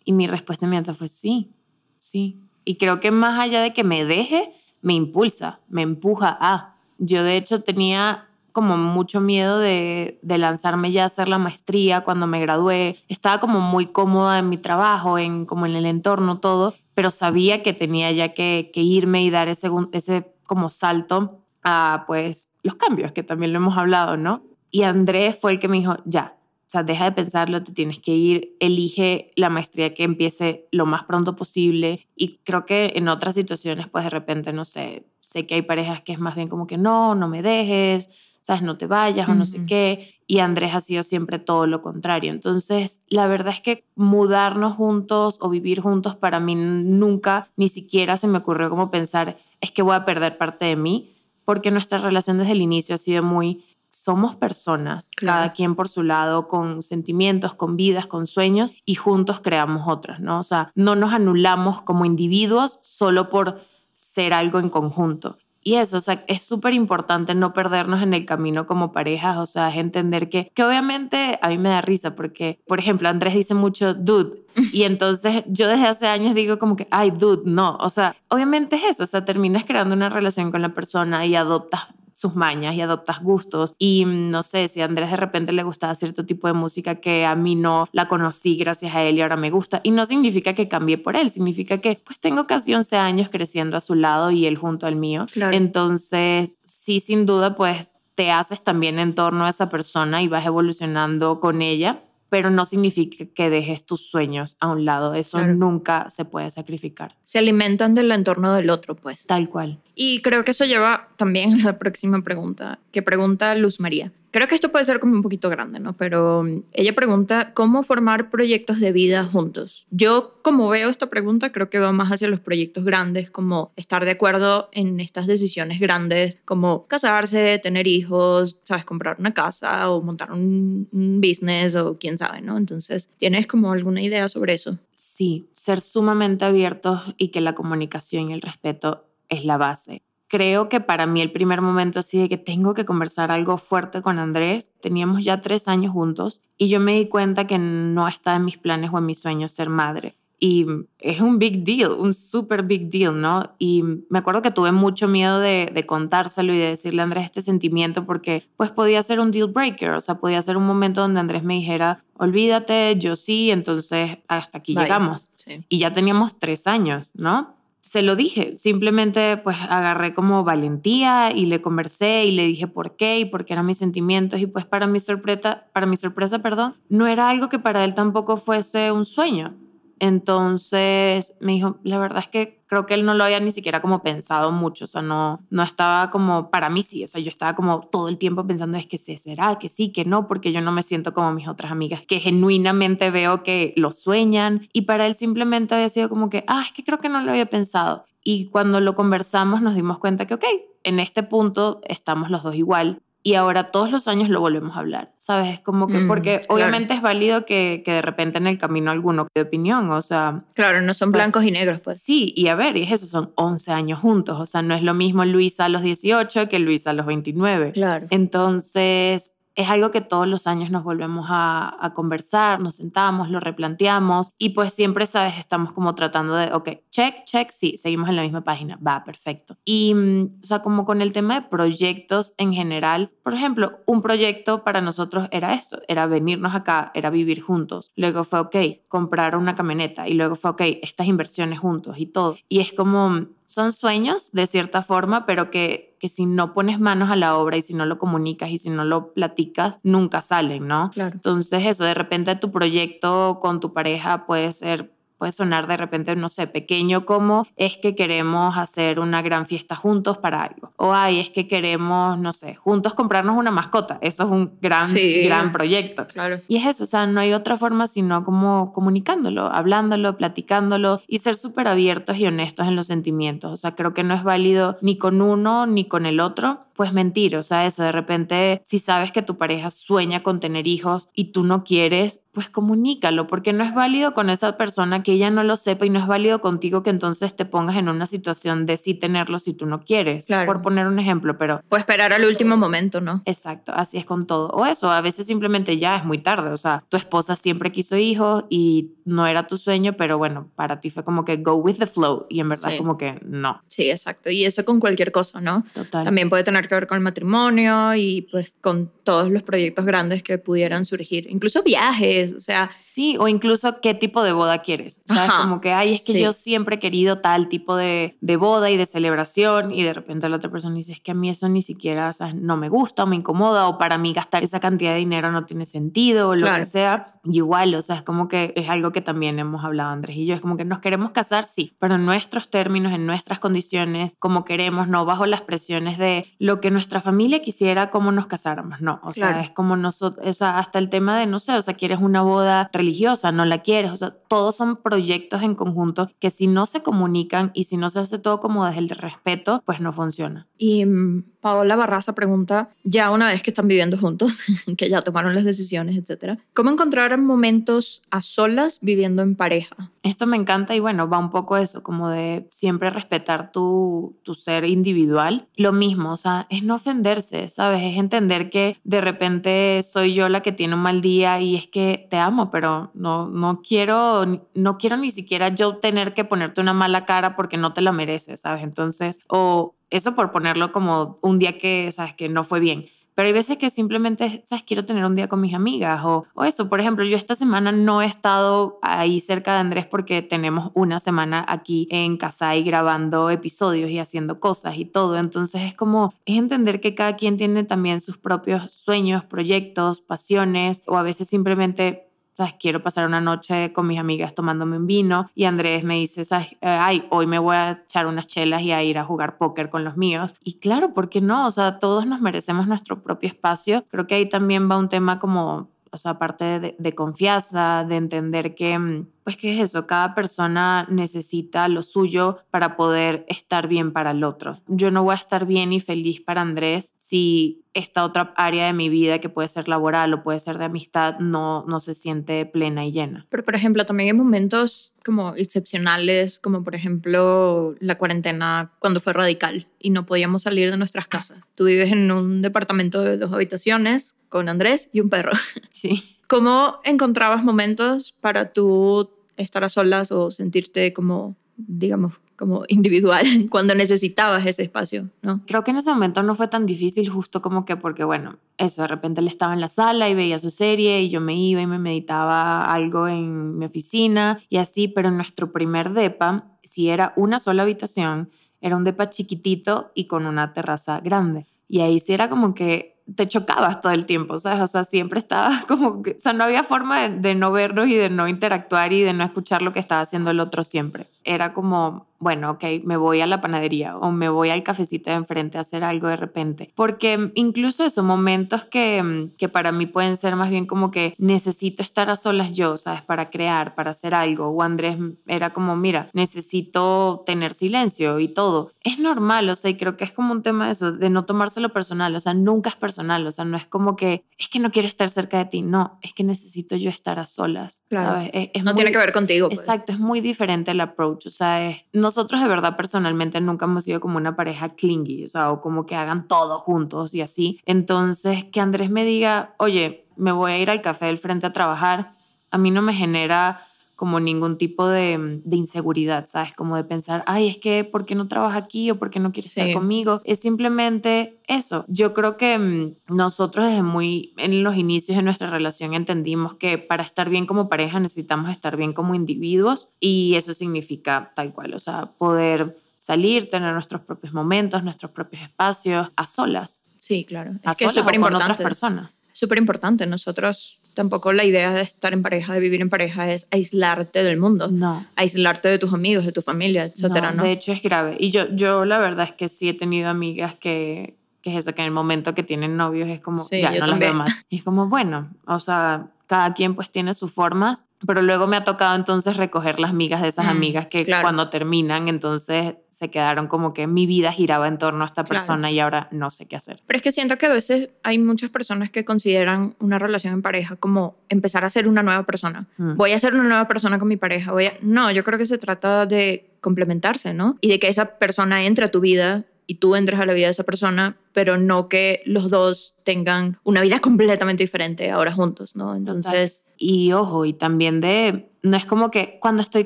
[0.03, 1.51] Y mi respuesta inmediata fue sí,
[1.99, 2.41] sí.
[2.65, 6.77] Y creo que más allá de que me deje, me impulsa, me empuja a.
[6.97, 12.01] Yo de hecho tenía como mucho miedo de, de, lanzarme ya a hacer la maestría
[12.01, 12.97] cuando me gradué.
[13.07, 17.61] Estaba como muy cómoda en mi trabajo, en, como en el entorno, todo pero sabía
[17.61, 23.11] que tenía ya que, irme y dar ese, ese como salto a pues los cambios,
[23.11, 24.43] que también lo hemos hablado, ¿no?
[24.71, 26.35] Y Andrés fue el que me dijo, ya,
[26.67, 30.85] o sea, deja de pensarlo, te tienes que ir, elige la maestría que empiece lo
[30.85, 32.07] más pronto posible.
[32.15, 36.01] Y creo que en otras situaciones, pues de repente, no sé, sé que hay parejas
[36.01, 38.09] que es más bien como que no, no me dejes,
[38.41, 41.81] sabes, no te vayas o no sé qué y Andrés ha sido siempre todo lo
[41.81, 42.31] contrario.
[42.31, 48.17] Entonces, la verdad es que mudarnos juntos o vivir juntos para mí nunca, ni siquiera
[48.17, 51.14] se me ocurrió como pensar, es que voy a perder parte de mí,
[51.45, 56.03] porque nuestra relación desde el inicio ha sido muy, somos personas, cada quien por su
[56.03, 60.39] lado, con sentimientos, con vidas, con sueños, y juntos creamos otros, ¿no?
[60.39, 63.61] O sea, no nos anulamos como individuos solo por
[63.95, 65.37] ser algo en conjunto.
[65.67, 69.47] Y eso, o sea, es súper importante no perdernos en el camino como parejas, o
[69.47, 73.33] sea, es entender que, que obviamente a mí me da risa porque, por ejemplo, Andrés
[73.33, 77.77] dice mucho dude, y entonces yo desde hace años digo como que, ay, dude, no,
[77.77, 81.35] o sea, obviamente es eso, o sea, terminas creando una relación con la persona y
[81.35, 83.75] adoptas sus mañas y adoptas gustos.
[83.77, 86.95] Y mm, no sé, si a Andrés de repente le gustaba cierto tipo de música
[86.95, 89.81] que a mí no la conocí gracias a él y ahora me gusta.
[89.83, 93.75] Y no significa que cambié por él, significa que pues tengo casi 11 años creciendo
[93.77, 95.27] a su lado y él junto al mío.
[95.35, 100.45] Entonces, sí, sin duda, pues te haces también en torno a esa persona y vas
[100.45, 102.01] evolucionando con ella
[102.35, 105.13] pero no significa que dejes tus sueños a un lado.
[105.13, 107.15] Eso nunca se puede sacrificar.
[107.23, 109.25] Se alimentan del entorno del otro, pues.
[109.25, 109.79] Tal cual.
[109.95, 114.11] Y creo que eso lleva también a la próxima pregunta, que pregunta Luz María.
[114.35, 115.93] Creo que esto puede ser como un poquito grande, ¿no?
[115.93, 119.87] Pero mm, ella pregunta, ¿cómo formar proyectos de vida juntos?
[119.91, 124.03] Yo, como veo esta pregunta, creo que va más hacia los proyectos grandes, como estar
[124.03, 128.83] de acuerdo en estas decisiones grandes, como casarse, tener hijos, ¿sabes?
[128.83, 132.57] Comprar una casa o montar un, un business o quién sabe, ¿no?
[132.57, 134.77] Entonces, ¿tienes como alguna idea sobre eso?
[134.91, 140.03] Sí, ser sumamente abiertos y que la comunicación y el respeto es la base.
[140.27, 144.01] Creo que para mí el primer momento así de que tengo que conversar algo fuerte
[144.01, 148.37] con Andrés, teníamos ya tres años juntos y yo me di cuenta que no estaba
[148.37, 150.15] en mis planes o en mis sueños ser madre.
[150.37, 150.65] Y
[150.99, 153.55] es un big deal, un super big deal, ¿no?
[153.57, 157.25] Y me acuerdo que tuve mucho miedo de, de, contárselo y de decirle a Andrés
[157.25, 160.99] este sentimiento porque pues podía ser un deal breaker, o sea, podía ser un momento
[161.01, 165.29] donde Andrés me dijera, olvídate, yo sí, entonces hasta aquí llegamos.
[165.69, 167.55] Y ya teníamos tres años, ¿no?
[167.85, 172.95] Se lo dije, simplemente pues agarré como valentía y le conversé y le dije por
[172.95, 176.39] qué y por qué eran mis sentimientos y pues para mi sorpresa, para mi sorpresa,
[176.39, 179.53] perdón, no era algo que para él tampoco fuese un sueño.
[179.99, 183.81] Entonces me dijo, la verdad es que creo que él no lo había ni siquiera
[183.81, 187.29] como pensado mucho, o sea, no, no estaba como, para mí sí, o sea, yo
[187.29, 190.51] estaba como todo el tiempo pensando es que sí, será, que sí, que no, porque
[190.51, 194.81] yo no me siento como mis otras amigas, que genuinamente veo que lo sueñan y
[194.81, 197.49] para él simplemente había sido como que, ah, es que creo que no lo había
[197.49, 198.05] pensado.
[198.23, 200.45] Y cuando lo conversamos nos dimos cuenta que, ok,
[200.83, 204.81] en este punto estamos los dos igual y ahora todos los años lo volvemos a
[204.81, 205.55] hablar, ¿sabes?
[205.55, 208.91] Es como que, mm, porque obviamente es válido que, que, de repente en el camino
[208.91, 210.43] alguno de opinión, o sea...
[210.53, 211.99] Claro, no son blancos y negros, pues.
[211.99, 214.83] Sí, y a ver, y es eso, son 11 años juntos, o sea, no es
[214.83, 217.71] lo mismo Luisa a los 18 que Luisa a los 29.
[217.71, 218.05] Claro.
[218.11, 224.31] Entonces, es algo que todos los años nos volvemos a, conversar, nos sentamos, lo replanteamos
[224.37, 228.23] y pues siempre, sabes, estamos como tratando de, ok, check, check, sí, seguimos en la
[228.23, 229.55] misma página, va, perfecto.
[229.63, 234.01] Y, mm, o sea, como con el tema de proyectos en general, por ejemplo, un
[234.01, 237.91] proyecto para nosotros era esto, era venirnos acá, era vivir juntos.
[237.95, 238.55] Luego fue, ok,
[238.87, 242.37] comprar una camioneta y luego fue, ok, estas inversiones juntos y todo.
[242.49, 247.09] Y es como son sueños de cierta forma, pero que, que si no pones manos
[247.09, 250.67] a la obra y si no lo comunicas y si no lo platicas, nunca salen,
[250.67, 250.91] ¿no?
[250.93, 251.15] Claro.
[251.15, 256.15] Entonces eso, de repente tu proyecto con tu pareja puede ser puede sonar de repente,
[256.15, 260.71] no sé, pequeño como es que queremos hacer una gran fiesta juntos para algo.
[260.77, 263.97] O ay, es que queremos, no sé, juntos comprarnos una mascota.
[264.01, 264.87] Eso es un gran,
[265.23, 266.07] gran proyecto.
[266.07, 266.41] Claro.
[266.47, 271.19] Y es eso, o sea, no hay otra forma sino como comunicándolo, hablándolo, platicándolo y
[271.19, 273.51] ser súper abiertos y honestos en los sentimientos.
[273.51, 276.91] O sea, creo que no es válido ni con uno ni con el otro pues
[276.93, 281.09] mentir, o sea, eso, de repente, si sabes que tu pareja sueña con tener hijos
[281.13, 285.29] y tú no quieres, pues comunícalo, porque no es válido con esa persona que ella
[285.29, 288.65] no lo sepa y no es válido contigo que entonces te pongas en una situación
[288.65, 290.45] de sí tenerlo si tú no quieres, claro.
[290.45, 291.61] por poner un ejemplo, pero...
[291.69, 293.21] O esperar al último momento, ¿no?
[293.25, 294.49] Exacto, así es con todo.
[294.49, 297.95] O eso, a veces simplemente ya es muy tarde, o sea, tu esposa siempre quiso
[297.95, 301.77] hijos y no era tu sueño, pero bueno, para ti fue como que go with
[301.77, 302.77] the flow y en verdad Sí.
[302.77, 303.61] como que no.
[303.67, 304.29] Sí, exacto.
[304.29, 305.63] Y eso con cualquier cosa, ¿no?
[305.73, 306.03] Total.
[306.03, 310.23] También puede tener que ver con el matrimonio y pues con todos los proyectos grandes
[310.23, 311.27] que pudieran surgir.
[311.29, 314.97] Incluso viajes, o sea, Sí, o incluso qué tipo de boda quieres.
[315.05, 315.29] ¿Sabes?
[315.29, 316.21] Ajá, Como que, ay, es que sí.
[316.21, 320.29] yo siempre he querido tal tipo de, de boda y de celebración y de repente
[320.29, 322.35] la otra persona dice, es que a mí eso ni siquiera, ¿sabes?
[322.35, 325.45] No me gusta o me incomoda o para mí gastar esa cantidad de dinero no
[325.45, 326.59] tiene sentido o lo Claro.
[326.59, 327.11] que sea.
[327.25, 330.25] Y igual, o sea, es como que es algo que también hemos hablado Andrés y
[330.25, 334.15] yo, es como que nos queremos casar, sí, pero en nuestros términos, en nuestras condiciones,
[334.19, 338.81] como queremos, no bajo las presiones de lo que nuestra familia quisiera, cómo nos casáramos,
[338.81, 339.43] no, o sea, Claro.
[339.43, 342.21] es como nosotros, o sea, hasta el tema de, no sé, o sea, quieres una
[342.21, 346.65] boda religiosa, no la quieres, o sea, todos son proyectos en conjunto que si no
[346.65, 350.47] se comunican y si no se hace todo como desde el respeto, pues no funciona.
[350.57, 354.39] Y mm, Paola Barraza pregunta, ya una vez que están viviendo juntos,
[354.79, 359.91] que ya tomaron las decisiones, etcétera, ¿cómo encontrar momentos a solas viviendo en pareja?
[360.01, 364.33] Esto me encanta y bueno, va un poco eso, como de siempre respetar tu, tu
[364.33, 365.47] ser individual.
[365.55, 367.83] Lo mismo, o sea, es no ofenderse, ¿sabes?
[367.83, 371.67] Es entender que de repente soy yo la que tiene un mal día y es
[371.67, 376.61] que te amo, pero no, no, quiero, no quiero ni siquiera yo tener que ponerte
[376.61, 378.63] una mala cara porque no te la mereces, ¿sabes?
[378.63, 382.13] Entonces, o eso por ponerlo como un día que, ¿sabes?
[382.13, 382.87] Que no fue bien.
[383.15, 384.65] Pero hay veces que simplemente, ¿sabes?
[384.65, 386.67] Quiero tener un día con mis amigas o, o eso.
[386.67, 390.99] Por ejemplo, yo esta semana no he estado ahí cerca de Andrés porque tenemos una
[390.99, 395.17] semana aquí en casa y grabando episodios y haciendo cosas y todo.
[395.17, 400.81] Entonces es como, es entender que cada quien tiene también sus propios sueños, proyectos, pasiones
[400.85, 402.55] o a veces simplemente ¿sabes?
[402.59, 406.53] Quiero pasar una noche con mis amigas tomándome un vino y Andrés me dice, ¿sabes?
[406.61, 409.69] Eh, Ay, hoy me voy a echar unas chelas y a ir a jugar póker
[409.69, 410.35] con los míos.
[410.43, 411.47] Y claro, ¿por qué no?
[411.47, 413.85] O sea, todos nos merecemos nuestro propio espacio.
[413.89, 417.95] Creo que ahí también va un tema como o sea, aparte de, de, confianza, de
[417.95, 419.87] entender que, mm, pues, ¿qué es eso?
[419.87, 424.59] Cada persona necesita lo suyo para poder estar bien para el otro.
[424.67, 428.73] Yo no voy a estar bien y feliz para Andrés si esta otra área de
[428.73, 432.45] mi vida, que puede ser laboral o puede ser de amistad, no, no se siente
[432.45, 433.27] plena y llena.
[433.29, 439.13] Pero, por ejemplo, también hay momentos como excepcionales, como por ejemplo la cuarentena cuando fue
[439.13, 441.41] radical y no podíamos salir de nuestras casas.
[441.53, 445.31] Tú vives en un departamento de dos habitaciones con Andrés y un perro.
[445.71, 446.17] Sí.
[446.27, 453.75] ¿Cómo encontrabas momentos para tú estar a solas o sentirte como, digamos, como individual cuando
[453.75, 455.41] necesitabas ese espacio, ¿no?
[455.45, 458.81] Creo que en ese momento no fue tan difícil justo como que porque, bueno, eso,
[458.81, 461.61] de repente él estaba en la sala y veía su serie y yo me iba
[461.61, 466.89] y me meditaba algo en mi oficina y así, pero en nuestro primer DEPA, si
[466.89, 471.45] era una sola habitación, era un DEPA chiquitito y con una terraza grande.
[471.67, 474.61] Y ahí sí era como que te chocabas todo el tiempo, ¿sabes?
[474.61, 477.95] O sea, siempre estaba como o sea, no había forma de, de, no vernos y
[477.95, 481.07] de no interactuar y de no escuchar lo que estaba haciendo el otro siempre.
[481.25, 485.17] Era como, bueno, ok, me voy a la panadería o me voy al cafecito de
[485.17, 486.71] enfrente a hacer algo de repente.
[486.75, 491.83] Porque incluso esos momentos que, que para mí pueden ser más bien como que necesito
[491.83, 493.01] estar a solas yo, ¿sabes?
[493.01, 494.47] Para crear, para hacer algo.
[494.47, 498.71] O Andrés era como, mira, necesito tener silencio y todo.
[498.81, 501.25] Es normal, o sea, y creo que es como un tema de eso, de no
[501.25, 504.59] tomárselo personal, o sea, nunca es personal, o sea, no es como que, es que
[504.59, 508.09] no quiero estar cerca de ti, no, es que necesito yo estar a solas, claro.
[508.09, 508.29] ¿sabes?
[508.33, 509.49] Es, es no muy, tiene que ver contigo.
[509.49, 509.59] Pues.
[509.59, 513.83] Exacto, es muy diferente el approach, o sea, es, nosotros de verdad personalmente nunca hemos
[513.83, 517.59] sido como una pareja clingy, o sea, o como que hagan todo juntos y así.
[517.65, 521.53] Entonces, que Andrés me diga, oye, me voy a ir al café del frente a
[521.53, 522.13] trabajar,
[522.51, 526.53] a mí no me genera como ningún tipo de, de, inseguridad, ¿sabes?
[526.53, 529.31] Como de pensar, ay, es que, ¿por qué no trabaja aquí o por qué no
[529.31, 529.73] quiere estar sí.
[529.73, 530.21] conmigo?
[530.25, 531.85] Es simplemente eso.
[531.87, 536.77] Yo creo que mm, nosotros desde muy en los inicios de nuestra relación entendimos que
[536.77, 541.73] para estar bien como pareja necesitamos estar bien como individuos y eso significa tal cual,
[541.73, 546.81] o sea, poder salir, tener nuestros propios momentos, nuestros propios espacios, a solas.
[546.99, 547.51] Sí, claro.
[547.63, 548.43] A es que solas es súper importante.
[548.43, 549.23] Con otras personas.
[549.31, 550.05] Súper importante.
[550.07, 554.39] Nosotros tampoco la idea de estar en pareja, de vivir en pareja, es aislarte del
[554.39, 554.69] mundo.
[554.69, 555.05] No.
[555.15, 557.43] Aislarte de tus amigos, de tu familia, etcétera, no, ¿no?
[557.43, 558.17] De hecho, es grave.
[558.19, 561.75] Y yo, yo la verdad es que sí he tenido amigas que, que es eso,
[561.75, 563.89] que en el momento que tienen novios es como, sí, ya no también.
[563.89, 564.45] las veo más.
[564.49, 568.57] Y es como, bueno, o sea, cada quien pues tiene sus formas, pero luego me
[568.57, 571.21] ha tocado entonces recoger las migas de esas Mm, amigas que claro.
[571.21, 575.39] cuando terminan, entonces se quedaron como que mi vida giraba en torno a esta Claro.
[575.39, 576.81] persona y ahora no sé qué hacer.
[576.87, 580.41] Pero es que siento que a veces hay muchas personas que consideran una relación en
[580.41, 582.65] pareja como empezar a ser una nueva persona.
[582.77, 582.95] Mm.
[582.95, 584.51] Voy a ser una nueva persona con mi pareja.
[584.51, 584.73] Voy a...
[584.81, 587.57] No, yo creo que se trata de complementarse, ¿no?
[587.61, 590.47] Y de que esa persona entre a tu vida y tú entres a la vida
[590.47, 595.75] de esa persona, pero no que los dos tengan una vida completamente diferente ahora juntos,
[595.75, 595.95] ¿no?
[595.95, 599.85] Entonces, Y ojo, y también de, no es como que cuando estoy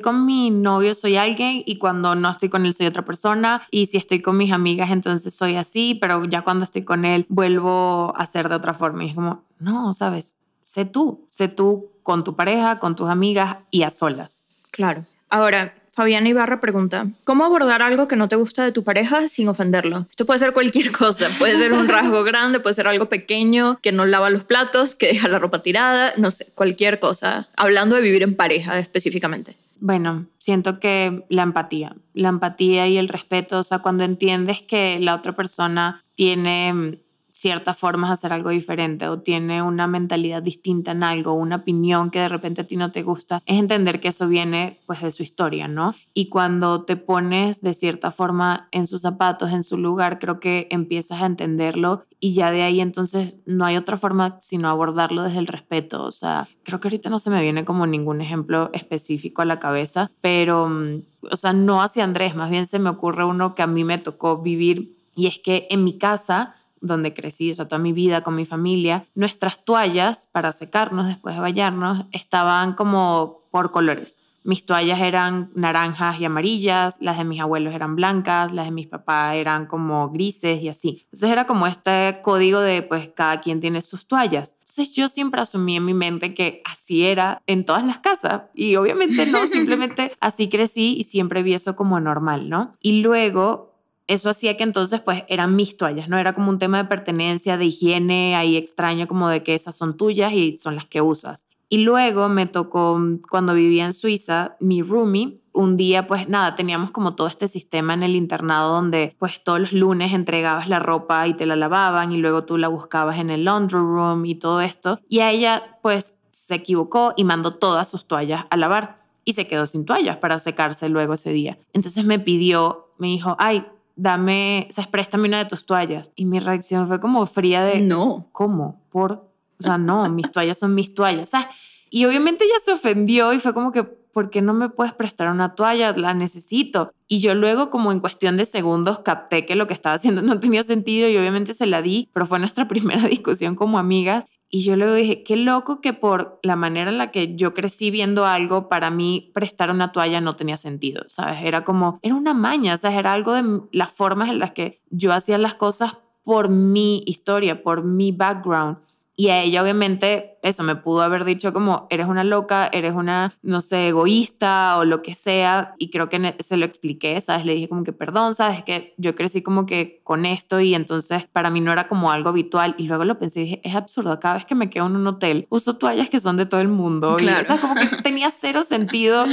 [0.00, 3.86] con mi novio soy alguien y cuando no estoy con él soy otra persona y
[3.86, 8.12] si estoy con mis amigas entonces soy así, pero ya cuando estoy con él vuelvo
[8.16, 9.04] a ser de otra forma.
[9.04, 13.58] Y es como, no, sabes, sé tú, sé tú con tu pareja, con tus amigas
[13.70, 14.46] y a solas.
[14.70, 15.04] claro.
[15.32, 19.50] Ahora, Fabiana Ibarra pregunta, ¿cómo abordar algo que no te gusta de tu pareja sin
[19.50, 20.06] ofenderlo?
[20.08, 23.92] Esto puede ser cualquier cosa, puede ser un rasgo grande, puede ser algo pequeño, que
[23.92, 27.50] no lava los platos, que deja la ropa tirada, no sé, cualquier cosa.
[27.54, 29.58] Hablando de vivir en pareja específicamente.
[29.78, 34.98] Bueno, siento que la empatía, la empatía y el respeto, o sea, cuando entiendes que
[35.00, 36.98] la otra persona tiene
[37.40, 42.10] ciertas formas de hacer algo diferente o tiene una mentalidad distinta en algo, una opinión
[42.10, 45.10] que de repente a ti no te gusta, es entender que eso viene pues de
[45.10, 45.94] su historia, ¿no?
[46.12, 50.68] Y cuando te pones de cierta forma en sus zapatos, en su lugar, creo que
[50.70, 55.38] empiezas a entenderlo y ya de ahí entonces no hay otra forma sino abordarlo desde
[55.38, 59.40] el respeto, o sea, creo que ahorita no se me viene como ningún ejemplo específico
[59.40, 63.24] a la cabeza, pero, mm, o sea, no hacia Andrés, más bien se me ocurre
[63.24, 67.50] uno que a mí me tocó vivir y es que en mi casa donde crecí,
[67.50, 72.06] o sea, toda mi vida con mi familia, nuestras toallas para secarnos después de bañarnos
[72.12, 74.16] estaban como por colores.
[74.42, 78.86] Mis toallas eran naranjas y amarillas, las de mis abuelos eran blancas, las de mis
[78.86, 81.02] papás eran como grises y así.
[81.04, 84.56] Entonces era como este código de pues cada quien tiene sus toallas.
[84.60, 88.76] Entonces yo siempre asumí en mi mente que así era en todas las casas y
[88.76, 92.76] obviamente no, simplemente así crecí y siempre vi eso como normal, ¿no?
[92.80, 93.69] Y luego
[94.10, 96.18] eso hacía que entonces pues eran mis toallas, ¿no?
[96.18, 99.96] Era como un tema de pertenencia, de higiene, ahí extraño como de que esas son
[99.96, 101.46] tuyas y son las que usas.
[101.68, 106.90] Y luego me tocó, cuando vivía en Suiza, mi roomie un día, pues nada, teníamos
[106.90, 111.28] como todo este sistema en el internado donde pues todos los lunes entregabas la ropa
[111.28, 114.60] y te la lavaban y luego tú la buscabas en el laundry room y todo
[114.60, 114.98] esto.
[115.08, 119.46] Y a ella pues se equivocó y mandó todas sus toallas a lavar y se
[119.46, 121.58] quedó sin toallas para secarse luego ese día.
[121.72, 123.64] Entonces me pidió, me dijo, ay,
[124.00, 126.10] dame, o sea, préstame una de tus toallas.
[126.16, 128.28] Y mi reacción fue como fría de, no.
[128.32, 128.80] ¿Cómo?
[128.90, 131.28] Por, o sea, no, mis toallas son mis toallas.
[131.28, 131.50] Sea,
[131.90, 135.28] y obviamente ella se ofendió y fue como que, ¿por qué no me puedes prestar
[135.28, 135.92] una toalla?
[135.92, 136.92] La necesito.
[137.08, 140.40] Y yo luego, como en cuestión de segundos, capté que lo que estaba haciendo no
[140.40, 144.26] tenía sentido y obviamente se la di, pero fue nuestra primera discusión como amigas.
[144.52, 147.92] Y yo luego dije, qué loco que por la manera en la que yo crecí
[147.92, 151.38] viendo algo, para mí prestar una toalla no tenía sentido, ¿sabes?
[151.44, 152.98] Era como, era una maña, ¿sabes?
[152.98, 157.62] Era algo de las formas en las que yo hacía las cosas por mi historia,
[157.62, 158.78] por mi background.
[159.20, 163.36] Y a ella obviamente eso me pudo haber dicho como eres una loca, eres una,
[163.42, 165.74] no sé, egoísta o lo que sea.
[165.76, 167.44] Y creo que se lo expliqué, ¿sabes?
[167.44, 168.64] Le dije como que perdón, ¿sabes?
[168.64, 172.30] Que yo crecí como que con esto y entonces para mí no era como algo
[172.30, 172.74] habitual.
[172.78, 175.06] Y luego lo pensé y dije, es absurdo, cada vez que me quedo en un
[175.06, 177.16] hotel uso toallas que son de todo el mundo.
[177.18, 177.42] Claro.
[177.42, 179.26] Y, sea, como que tenía cero sentido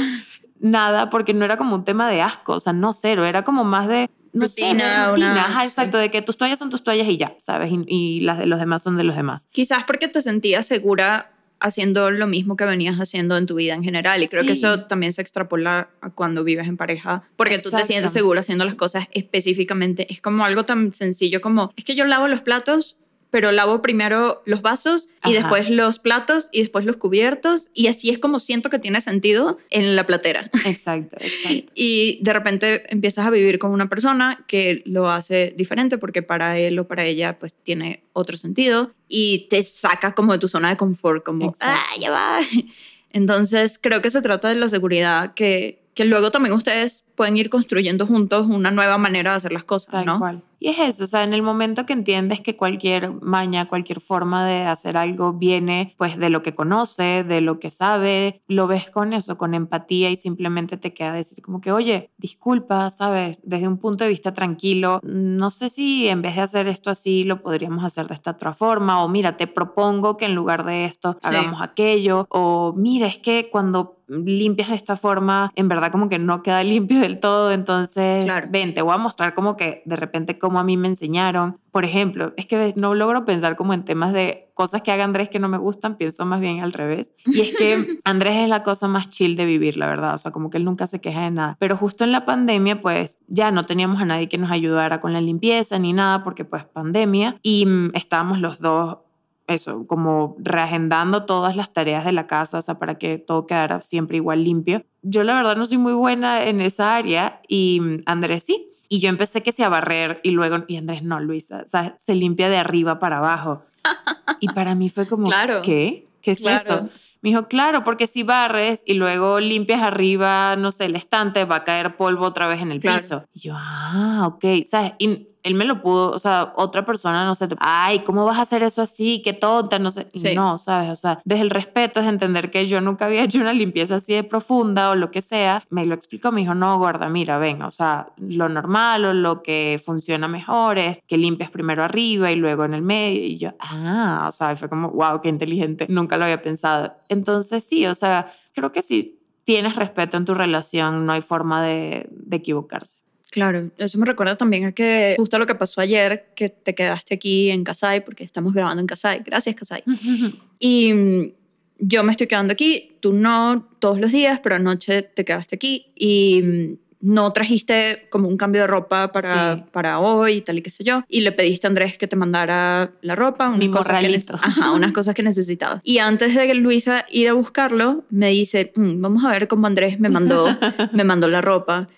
[0.60, 3.64] nada porque no era como un tema de asco, o sea, no cero, era como
[3.64, 7.08] más de no rutina, sé, una- ajá, exacto, de que tus toallas son tus toallas
[7.08, 7.70] y ya, ¿sabes?
[7.72, 9.48] Y, y las de los demás son de los demás.
[9.52, 13.82] Quizás porque te sentías segura haciendo lo mismo que venías haciendo en tu vida en
[13.82, 14.22] general.
[14.22, 17.68] Y creo que eso también se extrapola a cuando vives en pareja, porque tú te
[17.70, 17.86] Exacto.
[17.88, 20.06] sientes segura haciendo las cosas específicamente.
[20.12, 22.96] Es como algo tan sencillo como, es que yo lavo los platos,
[23.30, 25.40] pero lavo primero los vasos y Ajá.
[25.40, 27.68] después los platos y después los cubiertos.
[27.74, 30.50] Y así es como siento que tiene sentido en la platera.
[30.64, 31.72] Exacto, exacto.
[31.74, 36.58] Y de repente empiezas a vivir con una persona que lo hace diferente porque para
[36.58, 40.70] él o para ella pues tiene otro sentido y te saca como de tu zona
[40.70, 41.74] de confort, como, Exacto.
[41.76, 42.40] ah, ya va.
[43.10, 47.50] Entonces creo que se trata de la seguridad que, que luego también ustedes pueden ir
[47.50, 50.18] construyendo juntos una nueva manera de hacer las cosas, Tal ¿no?
[50.18, 50.42] cual.
[50.60, 54.44] Y es eso, o sea, en el momento que entiendes que cualquier maña, cualquier forma
[54.44, 58.90] de hacer algo viene pues de lo que conoce, de lo que sabe, lo ves
[58.90, 63.68] con eso, con empatía y simplemente te queda decir como que, oye, disculpa, sabes, desde
[63.68, 67.40] un punto de vista tranquilo, no sé si en vez de hacer esto así lo
[67.40, 71.12] podríamos hacer de esta otra forma, o mira, te propongo que en lugar de esto
[71.22, 71.28] Sí.
[71.28, 76.18] hagamos aquello, o mira, es que cuando limpias de esta forma, en verdad como que
[76.18, 78.46] no queda limpio del todo, entonces Claro.
[78.50, 81.58] ven, te voy a mostrar como que de repente como a mí me enseñaron.
[81.72, 85.28] Por ejemplo, es que no logro pensar como en temas de cosas que haga Andrés
[85.28, 87.14] que no me gustan, pienso más bien al revés.
[87.26, 90.32] Y es que Andrés es la cosa más chill de vivir, la verdad, o sea,
[90.32, 91.56] como que él nunca se queja de nada.
[91.60, 95.12] Pero justo en la pandemia, pues ya no teníamos a nadie que nos ayudara con
[95.12, 98.98] la limpieza ni nada, porque pues pandemia, y mm, estábamos los dos
[99.48, 103.82] eso, como reagendando todas las tareas de la casa, o sea, para que todo quedara
[103.82, 104.84] siempre igual limpio.
[105.02, 108.70] Yo la verdad no soy muy buena en esa área y mm, Andrés sí.
[108.90, 111.94] Y yo empecé que se a barrer y luego, y Andrés no, Luisa, o sea,
[111.98, 113.62] se limpia de arriba para abajo.
[114.40, 115.62] Y para mí fue como, Claro.
[115.62, 116.06] ¿qué?
[116.22, 116.58] ¿Qué es Claro.
[116.62, 116.88] eso?
[117.20, 121.56] Me dijo, claro, porque si barres y luego limpias arriba, no sé, el estante, va
[121.56, 122.98] a caer polvo otra vez en el Claro.
[122.98, 123.24] piso.
[123.34, 124.92] Y yo, ah, ok, ¿sabes?
[124.98, 128.42] Y él me lo pudo, o sea, otra persona, no sé, ay, ¿cómo vas a
[128.42, 129.22] hacer eso así?
[129.24, 130.06] Qué tonta, no sé.
[130.14, 130.34] Sí.
[130.34, 130.90] No, ¿sabes?
[130.90, 134.12] O sea, desde el respeto es entender que yo nunca había hecho una limpieza así
[134.12, 135.64] de profunda o lo que sea.
[135.70, 139.42] Me lo explicó, me dijo, no, gorda, mira, ven, o sea, lo normal o lo
[139.42, 143.24] que funciona mejor es que limpies primero arriba y luego en el medio.
[143.24, 146.92] Y yo, ah, o sea, fue como, wow, qué inteligente, nunca lo había pensado.
[147.08, 151.62] Entonces, sí, o sea, creo que si tienes respeto en tu relación, no hay forma
[151.62, 152.98] de, de equivocarse.
[153.30, 157.14] Claro, eso me recuerda también a que justo lo que pasó ayer, que te quedaste
[157.14, 159.22] aquí en Casai, porque estamos grabando en Casai.
[159.24, 159.82] Gracias, Casai.
[160.60, 161.32] Y mm,
[161.78, 165.86] yo me estoy quedando aquí, tú no todos los días, pero anoche te quedaste aquí
[165.94, 169.62] y mm, no trajiste como un cambio de ropa para, Sí.
[169.70, 171.04] para hoy, tal y qué sé yo.
[171.08, 174.72] Y le pediste a Andrés que te mandara la ropa, unas Mi cosas, que, Ajá,
[174.72, 175.80] unas cosas que necesitaba.
[175.84, 179.66] Y antes de que Luisa ir a buscarlo, me dice, "Mm, vamos a ver cómo
[179.68, 180.46] Andrés me mandó,
[180.92, 181.88] me mandó la ropa.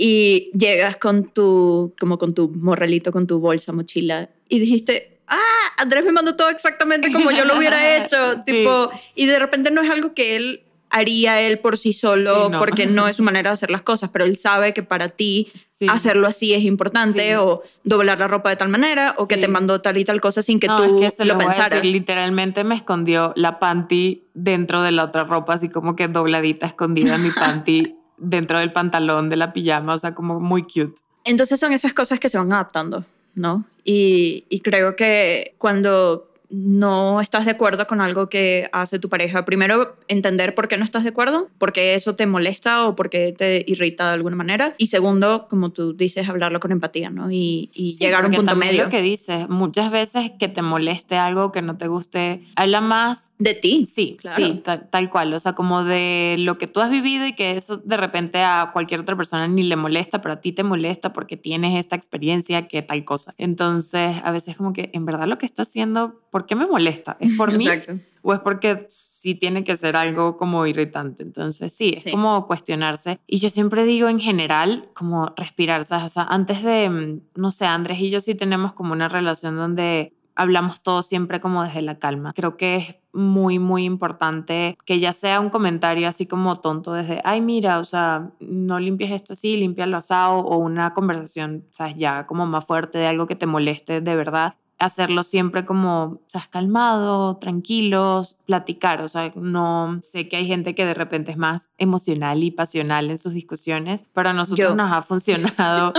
[0.00, 5.36] Y llegas con tu, como con tu morralito, con tu bolsa, mochila, y dijiste, ah,
[5.76, 8.34] Andrés me mandó todo exactamente como yo lo hubiera hecho.
[8.46, 8.52] Sí.
[8.52, 12.50] Tipo, y de repente no es algo que él haría él por sí solo, Sí,
[12.52, 12.58] no.
[12.60, 15.50] porque no es su manera de hacer las cosas, pero él sabe que para ti
[15.68, 15.86] Sí.
[15.90, 17.34] hacerlo así es importante, Sí.
[17.36, 20.42] o doblar la ropa de tal manera, o que te mandó tal y tal cosa
[20.42, 21.70] sin que no, tú es que se lo pensaras.
[21.70, 26.66] decir, literalmente me escondió la panty dentro de la otra ropa, así como que dobladita,
[26.66, 30.94] escondida mi panty dentro del pantalón de la pijama, o sea, como muy cute.
[31.24, 33.04] Entonces son esas cosas que se van adaptando,
[33.34, 33.64] ¿no?
[33.84, 39.44] Y, y creo que cuando no estás de acuerdo con algo que hace tu pareja,
[39.44, 43.64] primero entender por qué no estás de acuerdo, porque eso te molesta o porque te
[43.66, 44.74] irrita de alguna manera.
[44.78, 47.28] Y segundo, como tú dices, hablarlo con empatía, ¿no?
[47.30, 48.84] Y, llegar a un punto medio.
[48.84, 53.32] lo que dices, muchas veces que te moleste algo, que no te guste, habla más
[53.38, 53.86] de ti.
[53.86, 55.34] Sí, sí, tal, cual.
[55.34, 58.70] O sea, como de lo que tú has vivido y que eso de repente a
[58.72, 62.68] cualquier otra persona ni le molesta, pero a ti te molesta porque tienes esta experiencia
[62.68, 63.34] que tal cosa.
[63.38, 67.16] Entonces, a veces como que en verdad lo que está haciendo, ¿por qué me molesta?
[67.20, 67.66] ¿Es por mí?
[67.66, 71.22] Exacto o es porque sí tiene que ser algo como irritante.
[71.22, 73.20] Entonces, sí, es como cuestionarse.
[73.26, 76.04] Y yo siempre digo en general, como respirar, ¿sabes?
[76.04, 79.56] O sea, antes de, mm, no sé, Andrés y yo sí tenemos como una relación
[79.56, 82.32] donde hablamos todo siempre como desde la calma.
[82.34, 87.22] Creo que es muy, muy importante que ya sea un comentario así como tonto desde,
[87.24, 92.26] ay, mira, o sea, no limpies esto así, limpialo asado, o una conversación, sabes, ya
[92.26, 97.36] como más fuerte de algo que te moleste de verdad hacerlo siempre como, o calmado,
[97.38, 102.42] tranquilos, platicar, o sea, no sé que hay gente que de repente es más emocional
[102.44, 105.92] y pasional en sus discusiones, pero a nosotros nos ha funcionado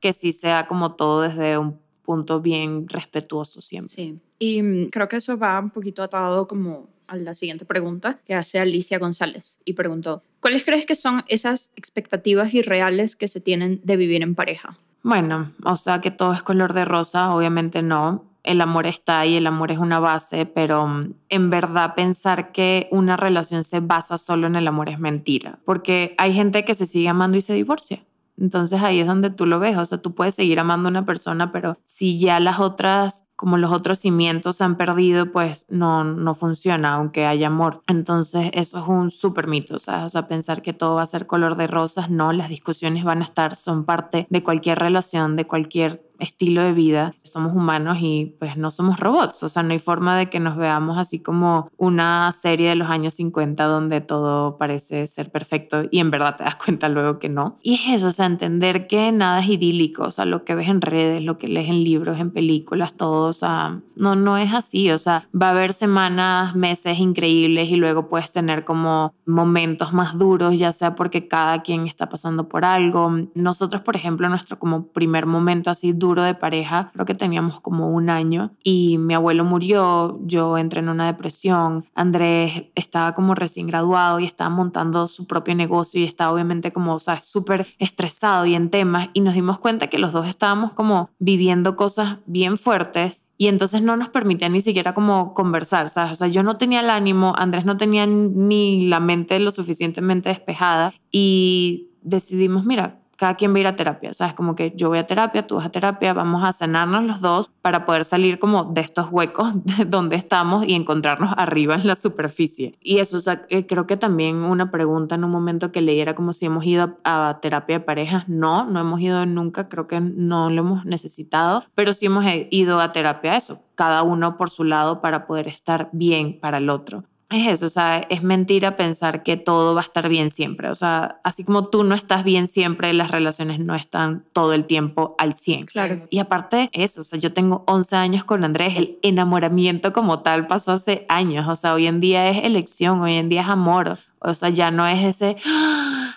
[0.00, 3.94] que sí sea como todo desde un punto bien respetuoso siempre.
[3.94, 8.20] Sí, y mm, creo que eso va un poquito atado como a la siguiente pregunta
[8.24, 13.40] que hace Alicia González y preguntó, ¿cuáles crees que son esas expectativas irreales que se
[13.40, 14.78] tienen de vivir en pareja?
[15.02, 18.24] Bueno, o sea que todo es color de rosa, obviamente no.
[18.42, 22.88] El amor está ahí, el amor es una base, pero mm, en verdad pensar que
[22.90, 26.86] una relación se basa solo en el amor es mentira, porque hay gente que se
[26.86, 28.04] sigue amando y se divorcia.
[28.38, 31.04] Entonces ahí es donde tú lo ves, o sea, tú puedes seguir amando a una
[31.04, 36.04] persona, pero si ya las otras como los otros cimientos se han perdido, pues no,
[36.04, 37.80] no funciona, aunque haya amor.
[37.86, 41.56] Entonces, eso es un súper mito, O sea, pensar que todo va a ser color
[41.56, 46.09] de rosas, no, las discusiones van a estar, son parte de cualquier relación, de cualquier
[46.20, 47.14] estilo de vida.
[47.22, 50.56] Somos humanos y pues no somos robots, o sea, no hay forma de que nos
[50.56, 55.98] veamos así como una serie de los años 50 donde todo parece ser perfecto y
[55.98, 57.58] en verdad te das cuenta luego que no.
[57.62, 60.68] Y es eso, o sea, entender que nada es idílico, o sea, lo que ves
[60.68, 64.52] en redes, lo que lees en libros, en películas, todo o sea, no, no es
[64.52, 69.92] así, o sea, va a haber semanas, meses increíbles y luego puedes tener como momentos
[69.92, 73.10] más duros, ya sea porque cada quien está pasando por algo.
[73.34, 77.90] Nosotros, por ejemplo, nuestro como primer momento así duro de pareja, creo que teníamos como
[77.90, 83.66] un año y mi abuelo murió, yo entré en una depresión, Andrés estaba como recién
[83.66, 88.46] graduado y estaba montando su propio negocio y estaba obviamente como, o sea, súper estresado
[88.46, 92.56] y en temas y nos dimos cuenta que los dos estábamos como viviendo cosas bien
[92.56, 96.12] fuertes y entonces no nos permitía ni siquiera como conversar, ¿sabes?
[96.12, 100.28] O sea, yo no tenía el ánimo, Andrés no tenía ni la mente lo suficientemente
[100.28, 104.32] despejada y decidimos, mira, cada quien va a ir a terapia, ¿sabes?
[104.32, 107.50] Como que yo voy a terapia, tú vas a terapia, vamos a sanarnos los dos
[107.60, 111.96] para poder salir como de estos huecos de donde estamos y encontrarnos arriba en la
[111.96, 112.78] superficie.
[112.80, 116.00] Y eso, o sea, eh, creo que también una pregunta en un momento que leí
[116.00, 118.26] era como si hemos ido a, terapia de parejas.
[118.26, 122.80] No, no hemos ido nunca, creo que no lo hemos necesitado, pero sí hemos ido
[122.80, 127.04] a terapia eso, cada uno por su lado para poder estar bien para el otro
[127.30, 130.68] es eso, o sea, es mentira pensar que todo va a estar bien siempre.
[130.68, 134.64] O sea, así como tú no estás bien siempre, las relaciones no están todo el
[134.64, 135.66] tiempo al 100.
[135.66, 136.06] Claro.
[136.10, 140.48] Y aparte eso, o sea, yo tengo 11 años con Andrés, el enamoramiento como tal
[140.48, 143.98] pasó hace años, o sea, hoy en día es elección, hoy en día es amor.
[144.22, 145.36] O sea, ya no es ese,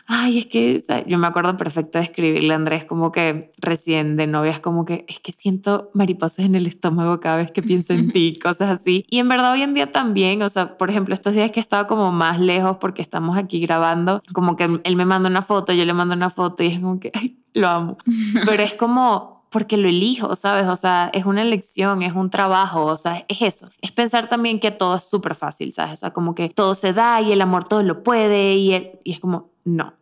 [0.08, 4.28] ay, es que yo me acuerdo perfecto de escribirle a Andrés como que recién de
[4.28, 8.12] novias, como que es que siento mariposas en el estómago cada vez que pienso en
[8.14, 9.06] ti, cosas así.
[9.10, 11.64] Y en verdad hoy en día también, o sea, por ejemplo, estos días que he
[11.64, 15.74] estado como más lejos porque estamos aquí grabando, como que él me manda una foto,
[15.74, 17.98] yo le mando una foto y es como que, ay, lo amo.
[18.46, 20.68] Pero es como, porque lo elijo, ¿sabes?
[20.68, 23.70] O sea, es una elección, es un trabajo, o sea, es eso.
[23.82, 25.94] Es pensar también que todo es súper fácil, ¿sabes?
[25.94, 28.74] O sea, como que todo se da y el amor todo lo puede y,
[29.04, 29.94] y es como, no.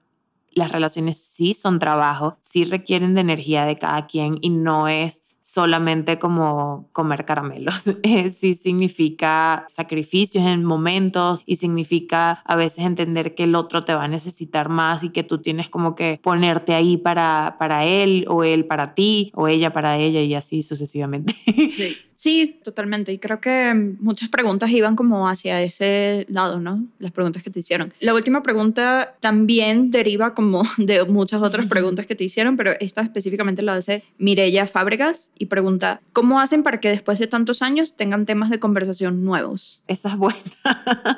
[0.53, 5.23] Las relaciones sí son trabajo, sí requieren de energía de cada quien y no es
[5.43, 7.83] solamente como comer caramelos.
[8.29, 14.03] sí significa sacrificios en momentos y significa a veces entender que el otro te va
[14.03, 18.43] a necesitar más y que tú tienes como que ponerte ahí para, para él o
[18.43, 21.35] él para ti o ella para ella y así sucesivamente.
[21.45, 21.97] Sí.
[22.21, 23.11] Sí, totalmente.
[23.11, 26.85] Y creo que muchas preguntas iban como hacia ese lado, ¿no?
[26.99, 27.95] Las preguntas que te hicieron.
[27.99, 33.01] La última pregunta también deriva como de muchas otras preguntas que te hicieron, pero esta
[33.01, 37.95] específicamente la hace Mirella Fábregas y pregunta, ¿cómo hacen para que después de tantos años
[37.95, 39.81] tengan temas de conversación nuevos?
[39.87, 40.39] Esa es buena.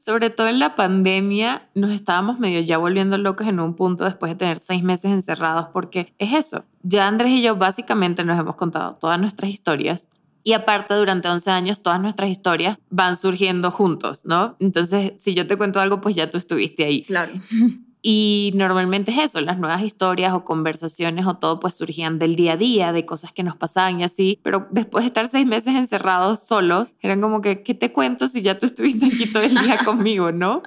[0.00, 4.32] Sobre todo en la pandemia nos estábamos medio ya volviendo locos en un punto después
[4.32, 6.64] de tener seis meses encerrados porque es eso.
[6.82, 10.08] Ya Andrés y yo básicamente nos hemos contado todas nuestras historias
[10.42, 14.56] Y aparte, durante 11 años, todas nuestras historias van surgiendo juntos, ¿no?
[14.58, 17.04] Entonces, si yo te cuento algo, pues ya tú estuviste ahí.
[17.04, 17.34] Claro.
[18.02, 22.52] Y normalmente es eso, las nuevas historias o conversaciones o todo pues surgían del día
[22.52, 25.74] a día, de cosas que nos pasaban y así, pero después de estar seis meses
[25.74, 29.54] encerrados solos, eran como que, ¿qué te cuento si ya tú estuviste aquí todo el
[29.54, 30.62] día conmigo, no?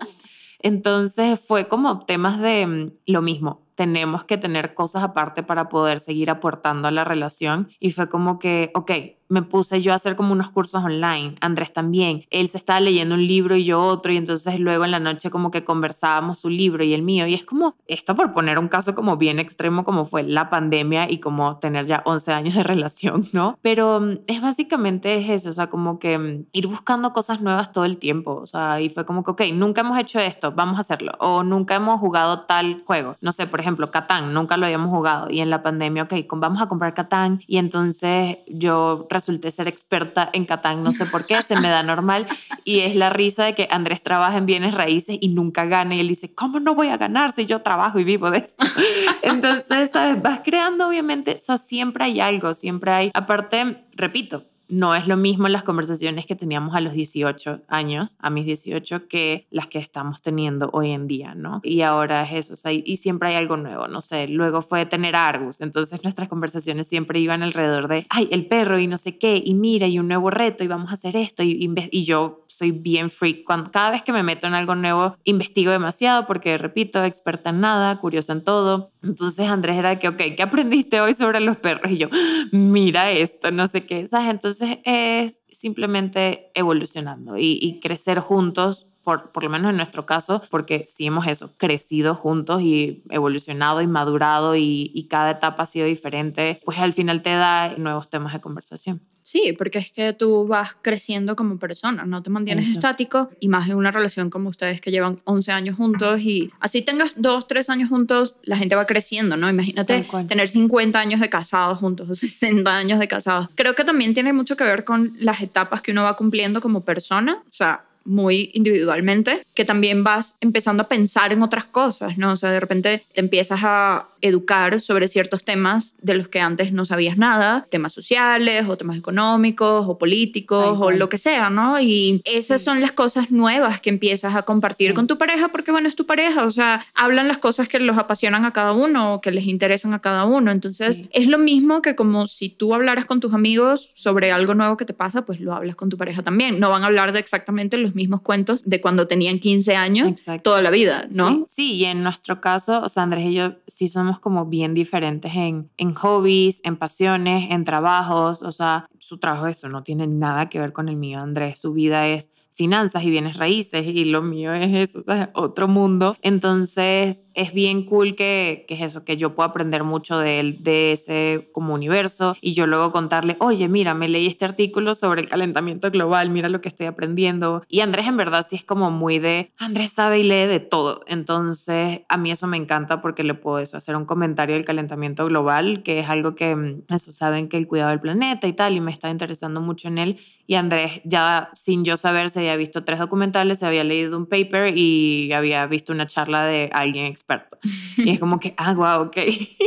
[0.60, 6.00] Entonces fue como temas de mm, lo mismo, tenemos que tener cosas aparte para poder
[6.00, 8.92] seguir aportando a la relación y fue como que, ok,
[9.34, 13.16] me puse yo a hacer como unos cursos online, Andrés también, él se estaba leyendo
[13.16, 16.50] un libro y yo otro y entonces luego en la noche como que conversábamos su
[16.50, 19.84] libro y el mío y es como esto por poner un caso como bien extremo
[19.84, 23.58] como fue la pandemia y como tener ya 11 años de relación, ¿no?
[23.64, 27.72] Pero mm, es básicamente es eso, o sea, como que mm, ir buscando cosas nuevas
[27.72, 30.78] todo el tiempo, o sea, y fue como que, ok, nunca hemos hecho esto, vamos
[30.78, 34.68] a hacerlo, o nunca hemos jugado tal juego, no sé, por ejemplo, Catán, nunca lo
[34.68, 39.54] habíamos jugado y en la pandemia, ok, vamos a comprar Catán y entonces yo resulté
[39.54, 42.28] ser experta en Catán, no sé por qué, se me da normal
[42.66, 46.02] y es la risa de que Andrés trabaja en bienes raíces y nunca gana y
[46.02, 48.66] él dice, ¿cómo no voy a ganar si yo trabajo y vivo de esto?
[49.22, 50.22] Entonces, ¿sabes?
[50.22, 55.18] Vas creando obviamente, o sea, siempre hay algo, siempre hay, aparte, repito, no es lo
[55.18, 59.80] mismo las conversaciones que teníamos a los 18 años, a mis 18, que las que
[59.80, 61.62] estamos teniendo hoy en día, ¿no?
[61.64, 64.86] Y ahora es eso, o sea, y siempre hay algo nuevo, no sé, luego fue
[64.86, 69.18] tener Argus, entonces nuestras conversaciones siempre iban alrededor de, ay, el perro y no sé
[69.18, 72.46] qué, y mira, y un nuevo reto, y vamos a hacer esto, y, y yo
[72.48, 76.58] soy bien freak, cuando, cada vez que me meto en algo nuevo, investigo demasiado, porque,
[76.58, 81.14] repito, experta en nada, curiosa en todo, entonces Andrés era que, ok, ¿qué aprendiste hoy
[81.14, 81.92] sobre los perros?
[81.92, 82.08] Y yo,
[82.52, 84.30] mira esto, no sé qué, ¿sabes?
[84.30, 90.86] Entonces es simplemente evolucionando y, crecer juntos por, por, lo menos en nuestro caso, porque
[90.88, 95.86] sí hemos eso, crecido juntos y evolucionado y madurado y, y, cada etapa ha sido
[95.86, 99.02] diferente, pues al final te da nuevos temas de conversación.
[99.24, 103.70] Sí, porque es que tú vas creciendo como persona, no te mantienes estático y más
[103.70, 107.70] en una relación como ustedes que llevan 11 años juntos y así tengas 2, 3
[107.70, 109.50] años juntos, la gente va creciendo, ¿no?
[109.50, 113.50] Imagínate tener 50 años de casados juntos o 60 años de casados.
[113.56, 116.82] Creo que también tiene mucho que ver con las etapas que uno va cumpliendo como
[116.82, 122.34] persona, o sea, muy individualmente, que también vas empezando a pensar en otras cosas, ¿no?
[122.34, 126.72] O sea, de repente te empiezas a educar sobre ciertos temas de los que antes
[126.72, 131.80] no sabías nada, temas sociales o temas económicos o políticos o lo que sea, ¿no?
[131.80, 135.90] Y esas son las cosas nuevas que empiezas a compartir con tu pareja porque, bueno,
[135.90, 139.22] es tu pareja, o sea, hablan las cosas que los apasionan a cada uno o
[139.22, 140.52] que les interesan a cada uno.
[140.52, 144.78] Entonces, es lo mismo que como si tú hablaras con tus amigos sobre algo nuevo
[144.78, 146.60] que te pasa, pues lo hablas con tu pareja también.
[146.60, 150.62] No van a hablar de exactamente los mismos cuentos de cuando tenían 15 años toda
[150.62, 151.46] la vida, ¿no?
[151.48, 151.74] Sí.
[151.74, 155.70] y en nuestro caso, o sea, Andrés y yo sí somos como bien diferentes en,
[155.78, 160.60] en hobbies, en pasiones, en trabajos, o sea, su trabajo eso no tiene nada que
[160.60, 164.54] ver con el mío, Andrés, su vida es finanzas y bienes raíces y lo mío
[164.54, 166.18] es eso, o sea, otro mundo.
[166.22, 170.64] Entonces es bien cool que, que es eso, que yo puedo aprender mucho de él,
[170.64, 175.22] de ese como universo y yo luego contarle, oye, mira, me leí este artículo sobre
[175.22, 177.64] el calentamiento global, mira lo que estoy aprendiendo.
[177.68, 181.02] Y Andrés en verdad sí es como muy de, Andrés sabe y lee de todo.
[181.08, 185.84] Entonces a mí eso me encanta porque le puedo hacer un comentario del calentamiento global,
[185.84, 188.80] que es algo que, mm, eso saben que el cuidado del planeta y tal, y
[188.80, 192.84] me está interesando mucho en él y Andrés ya sin yo saber se había visto
[192.84, 197.58] tres documentales, se había leído un paper y había visto una charla de alguien experto.
[197.98, 199.18] Y es como que, ah, wow, ok.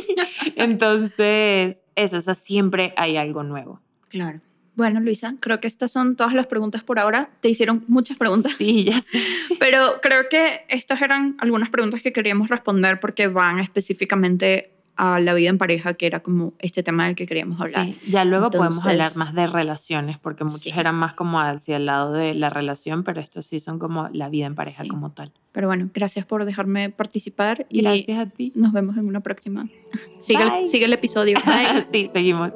[0.56, 3.80] Entonces, eso, o sea, siempre hay algo nuevo.
[4.08, 4.40] Claro.
[4.76, 7.30] Bueno, Luisa, creo que estas son todas las preguntas por ahora.
[7.40, 8.52] Te hicieron muchas preguntas.
[8.58, 9.22] Sí, ya sé.
[9.58, 15.34] Pero creo que estas eran algunas preguntas que queríamos responder porque van específicamente a la
[15.34, 17.86] vida en pareja, que era como este tema del que queríamos hablar.
[17.86, 21.86] Sí, ya luego podemos hablar más de relaciones, porque muchos eran más como hacia el
[21.86, 25.32] lado de la relación, pero estos sí son como la vida en pareja como tal.
[25.52, 27.66] Pero bueno, gracias por dejarme participar.
[27.68, 28.52] Y gracias a ti.
[28.54, 29.68] Nos vemos en una próxima.
[30.20, 31.38] Sigue, el, sigue el episodio.
[31.46, 31.86] Bye.
[31.90, 32.52] sí, seguimos.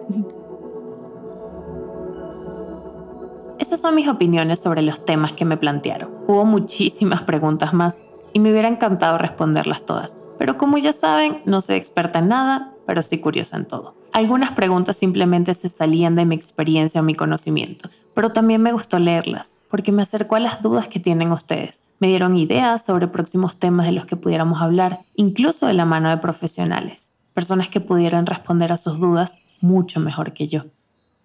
[3.59, 6.11] Esas son mis opiniones sobre los temas que me plantearon.
[6.27, 11.61] Hubo muchísimas preguntas más y me hubiera encantado responderlas todas pero como ya saben, no
[11.61, 13.93] soy experta en nada, pero sí curiosa en todo.
[14.15, 18.99] Algunas preguntas simplemente se salían de mi experiencia o mi conocimiento, pero también me gustó
[18.99, 21.83] leerlas, porque me acercó a las dudas que tienen ustedes.
[21.99, 26.09] Me dieron ideas sobre próximos temas de los que pudiéramos hablar, incluso de la mano
[26.09, 30.63] de profesionales, personas que pudieran responder a sus dudas mucho mejor que yo.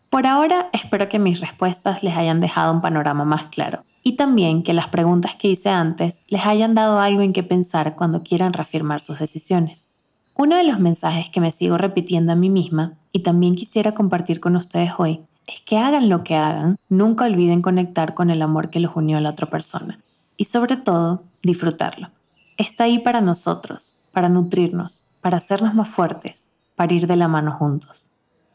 [0.10, 4.62] Por ahora, espero que mis respuestas les hayan dejado un panorama más claro y también
[4.62, 8.54] que las preguntas que hice antes les hayan dado algo en qué pensar cuando quieran
[8.54, 9.90] reafirmar sus decisiones.
[10.36, 14.40] Uno de los mensajes que me sigo repitiendo a mí misma y también quisiera compartir
[14.40, 18.70] con ustedes hoy es que hagan lo que hagan, nunca olviden conectar con el amor
[18.70, 20.00] que los unió a la otra persona
[20.38, 22.10] y sobre todo disfrutarlo.
[22.58, 27.54] Está ahí para nosotros, para nutrirnos, para hacernos más fuertes, para ir de la mano
[27.54, 28.12] juntos.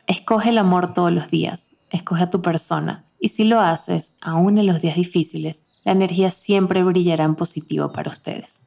[0.07, 4.59] Escoge el amor todos los días, escoge a tu persona y si lo haces, aún
[4.59, 8.65] en los días difíciles, la energía siempre brillará en positivo para ustedes.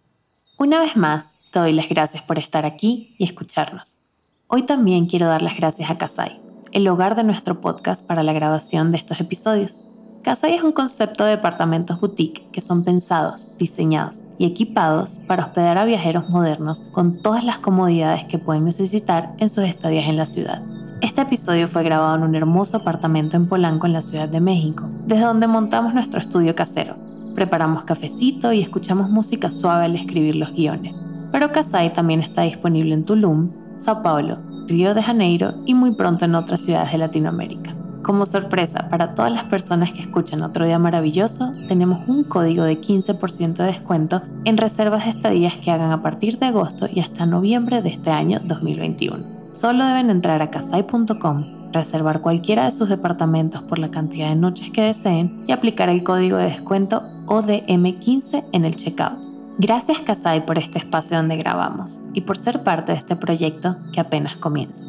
[0.58, 4.00] Una vez más, te doy las gracias por estar aquí y escucharnos.
[4.48, 6.40] Hoy también quiero dar las gracias a Kasai,
[6.72, 9.84] el hogar de nuestro podcast para la grabación de estos episodios.
[10.22, 15.78] Kasai es un concepto de departamentos boutique que son pensados, diseñados y equipados para hospedar
[15.78, 20.26] a viajeros modernos con todas las comodidades que pueden necesitar en sus estadías en la
[20.26, 20.64] ciudad.
[21.02, 24.90] Este episodio fue grabado en un hermoso apartamento en Polanco, en la Ciudad de México,
[25.06, 26.96] desde donde montamos nuestro estudio casero.
[27.36, 31.02] Preparamos cafecito y escuchamos música suave al escribir los guiones.
[31.32, 34.38] Pero Kasai también está disponible en Tulum, Sao Paulo,
[34.68, 37.76] Río de Janeiro y muy pronto en otras ciudades de Latinoamérica.
[38.04, 42.80] Como sorpresa para todas las personas que escuchan Otro Día Maravilloso, tenemos un código de
[42.80, 47.26] 15% de descuento en reservas de estadías que hagan a partir de agosto y hasta
[47.26, 49.33] noviembre de este año 2021.
[49.54, 54.72] Solo deben entrar a casai.com, reservar cualquiera de sus departamentos por la cantidad de noches
[54.72, 59.20] que deseen y aplicar el código de descuento ODM15 en el checkout.
[59.60, 64.00] Gracias Casai por este espacio donde grabamos y por ser parte de este proyecto que
[64.00, 64.84] apenas comienza.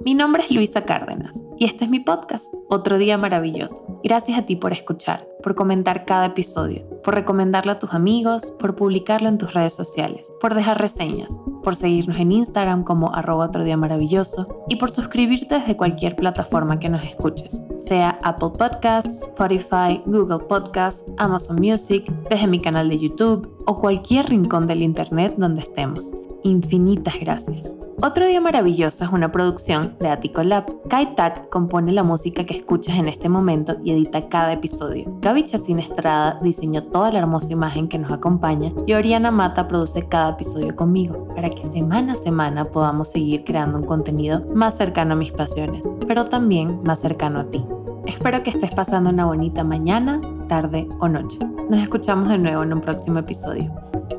[0.00, 4.00] Mi nombre es Luisa Cárdenas y este es mi podcast, Otro Día Maravilloso.
[4.02, 8.74] Gracias a ti por escuchar, por comentar cada episodio, por recomendarlo a tus amigos, por
[8.74, 13.64] publicarlo en tus redes sociales, por dejar reseñas, por seguirnos en Instagram como arroba otro
[13.64, 20.02] día maravilloso y por suscribirte desde cualquier plataforma que nos escuches, sea Apple Podcasts, Spotify,
[20.06, 25.62] Google Podcasts, Amazon Music, desde mi canal de YouTube o cualquier rincón del Internet donde
[25.62, 26.12] estemos.
[26.44, 27.76] Infinitas gracias.
[28.00, 30.66] Otro Día Maravilloso es una producción de Attico Lab.
[30.88, 35.18] Kai Tak compone la música que escuchas en este momento y edita cada episodio.
[35.28, 40.08] Gaby Chacín Estrada diseñó toda la hermosa imagen que nos acompaña y Oriana Mata produce
[40.08, 45.12] cada episodio conmigo para que semana a semana podamos seguir creando un contenido más cercano
[45.12, 47.62] a mis pasiones, pero también más cercano a ti.
[48.06, 50.18] Espero que estés pasando una bonita mañana,
[50.48, 51.38] tarde o noche.
[51.68, 53.70] Nos escuchamos de nuevo en un próximo episodio.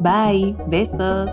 [0.02, 1.32] Bye, besos.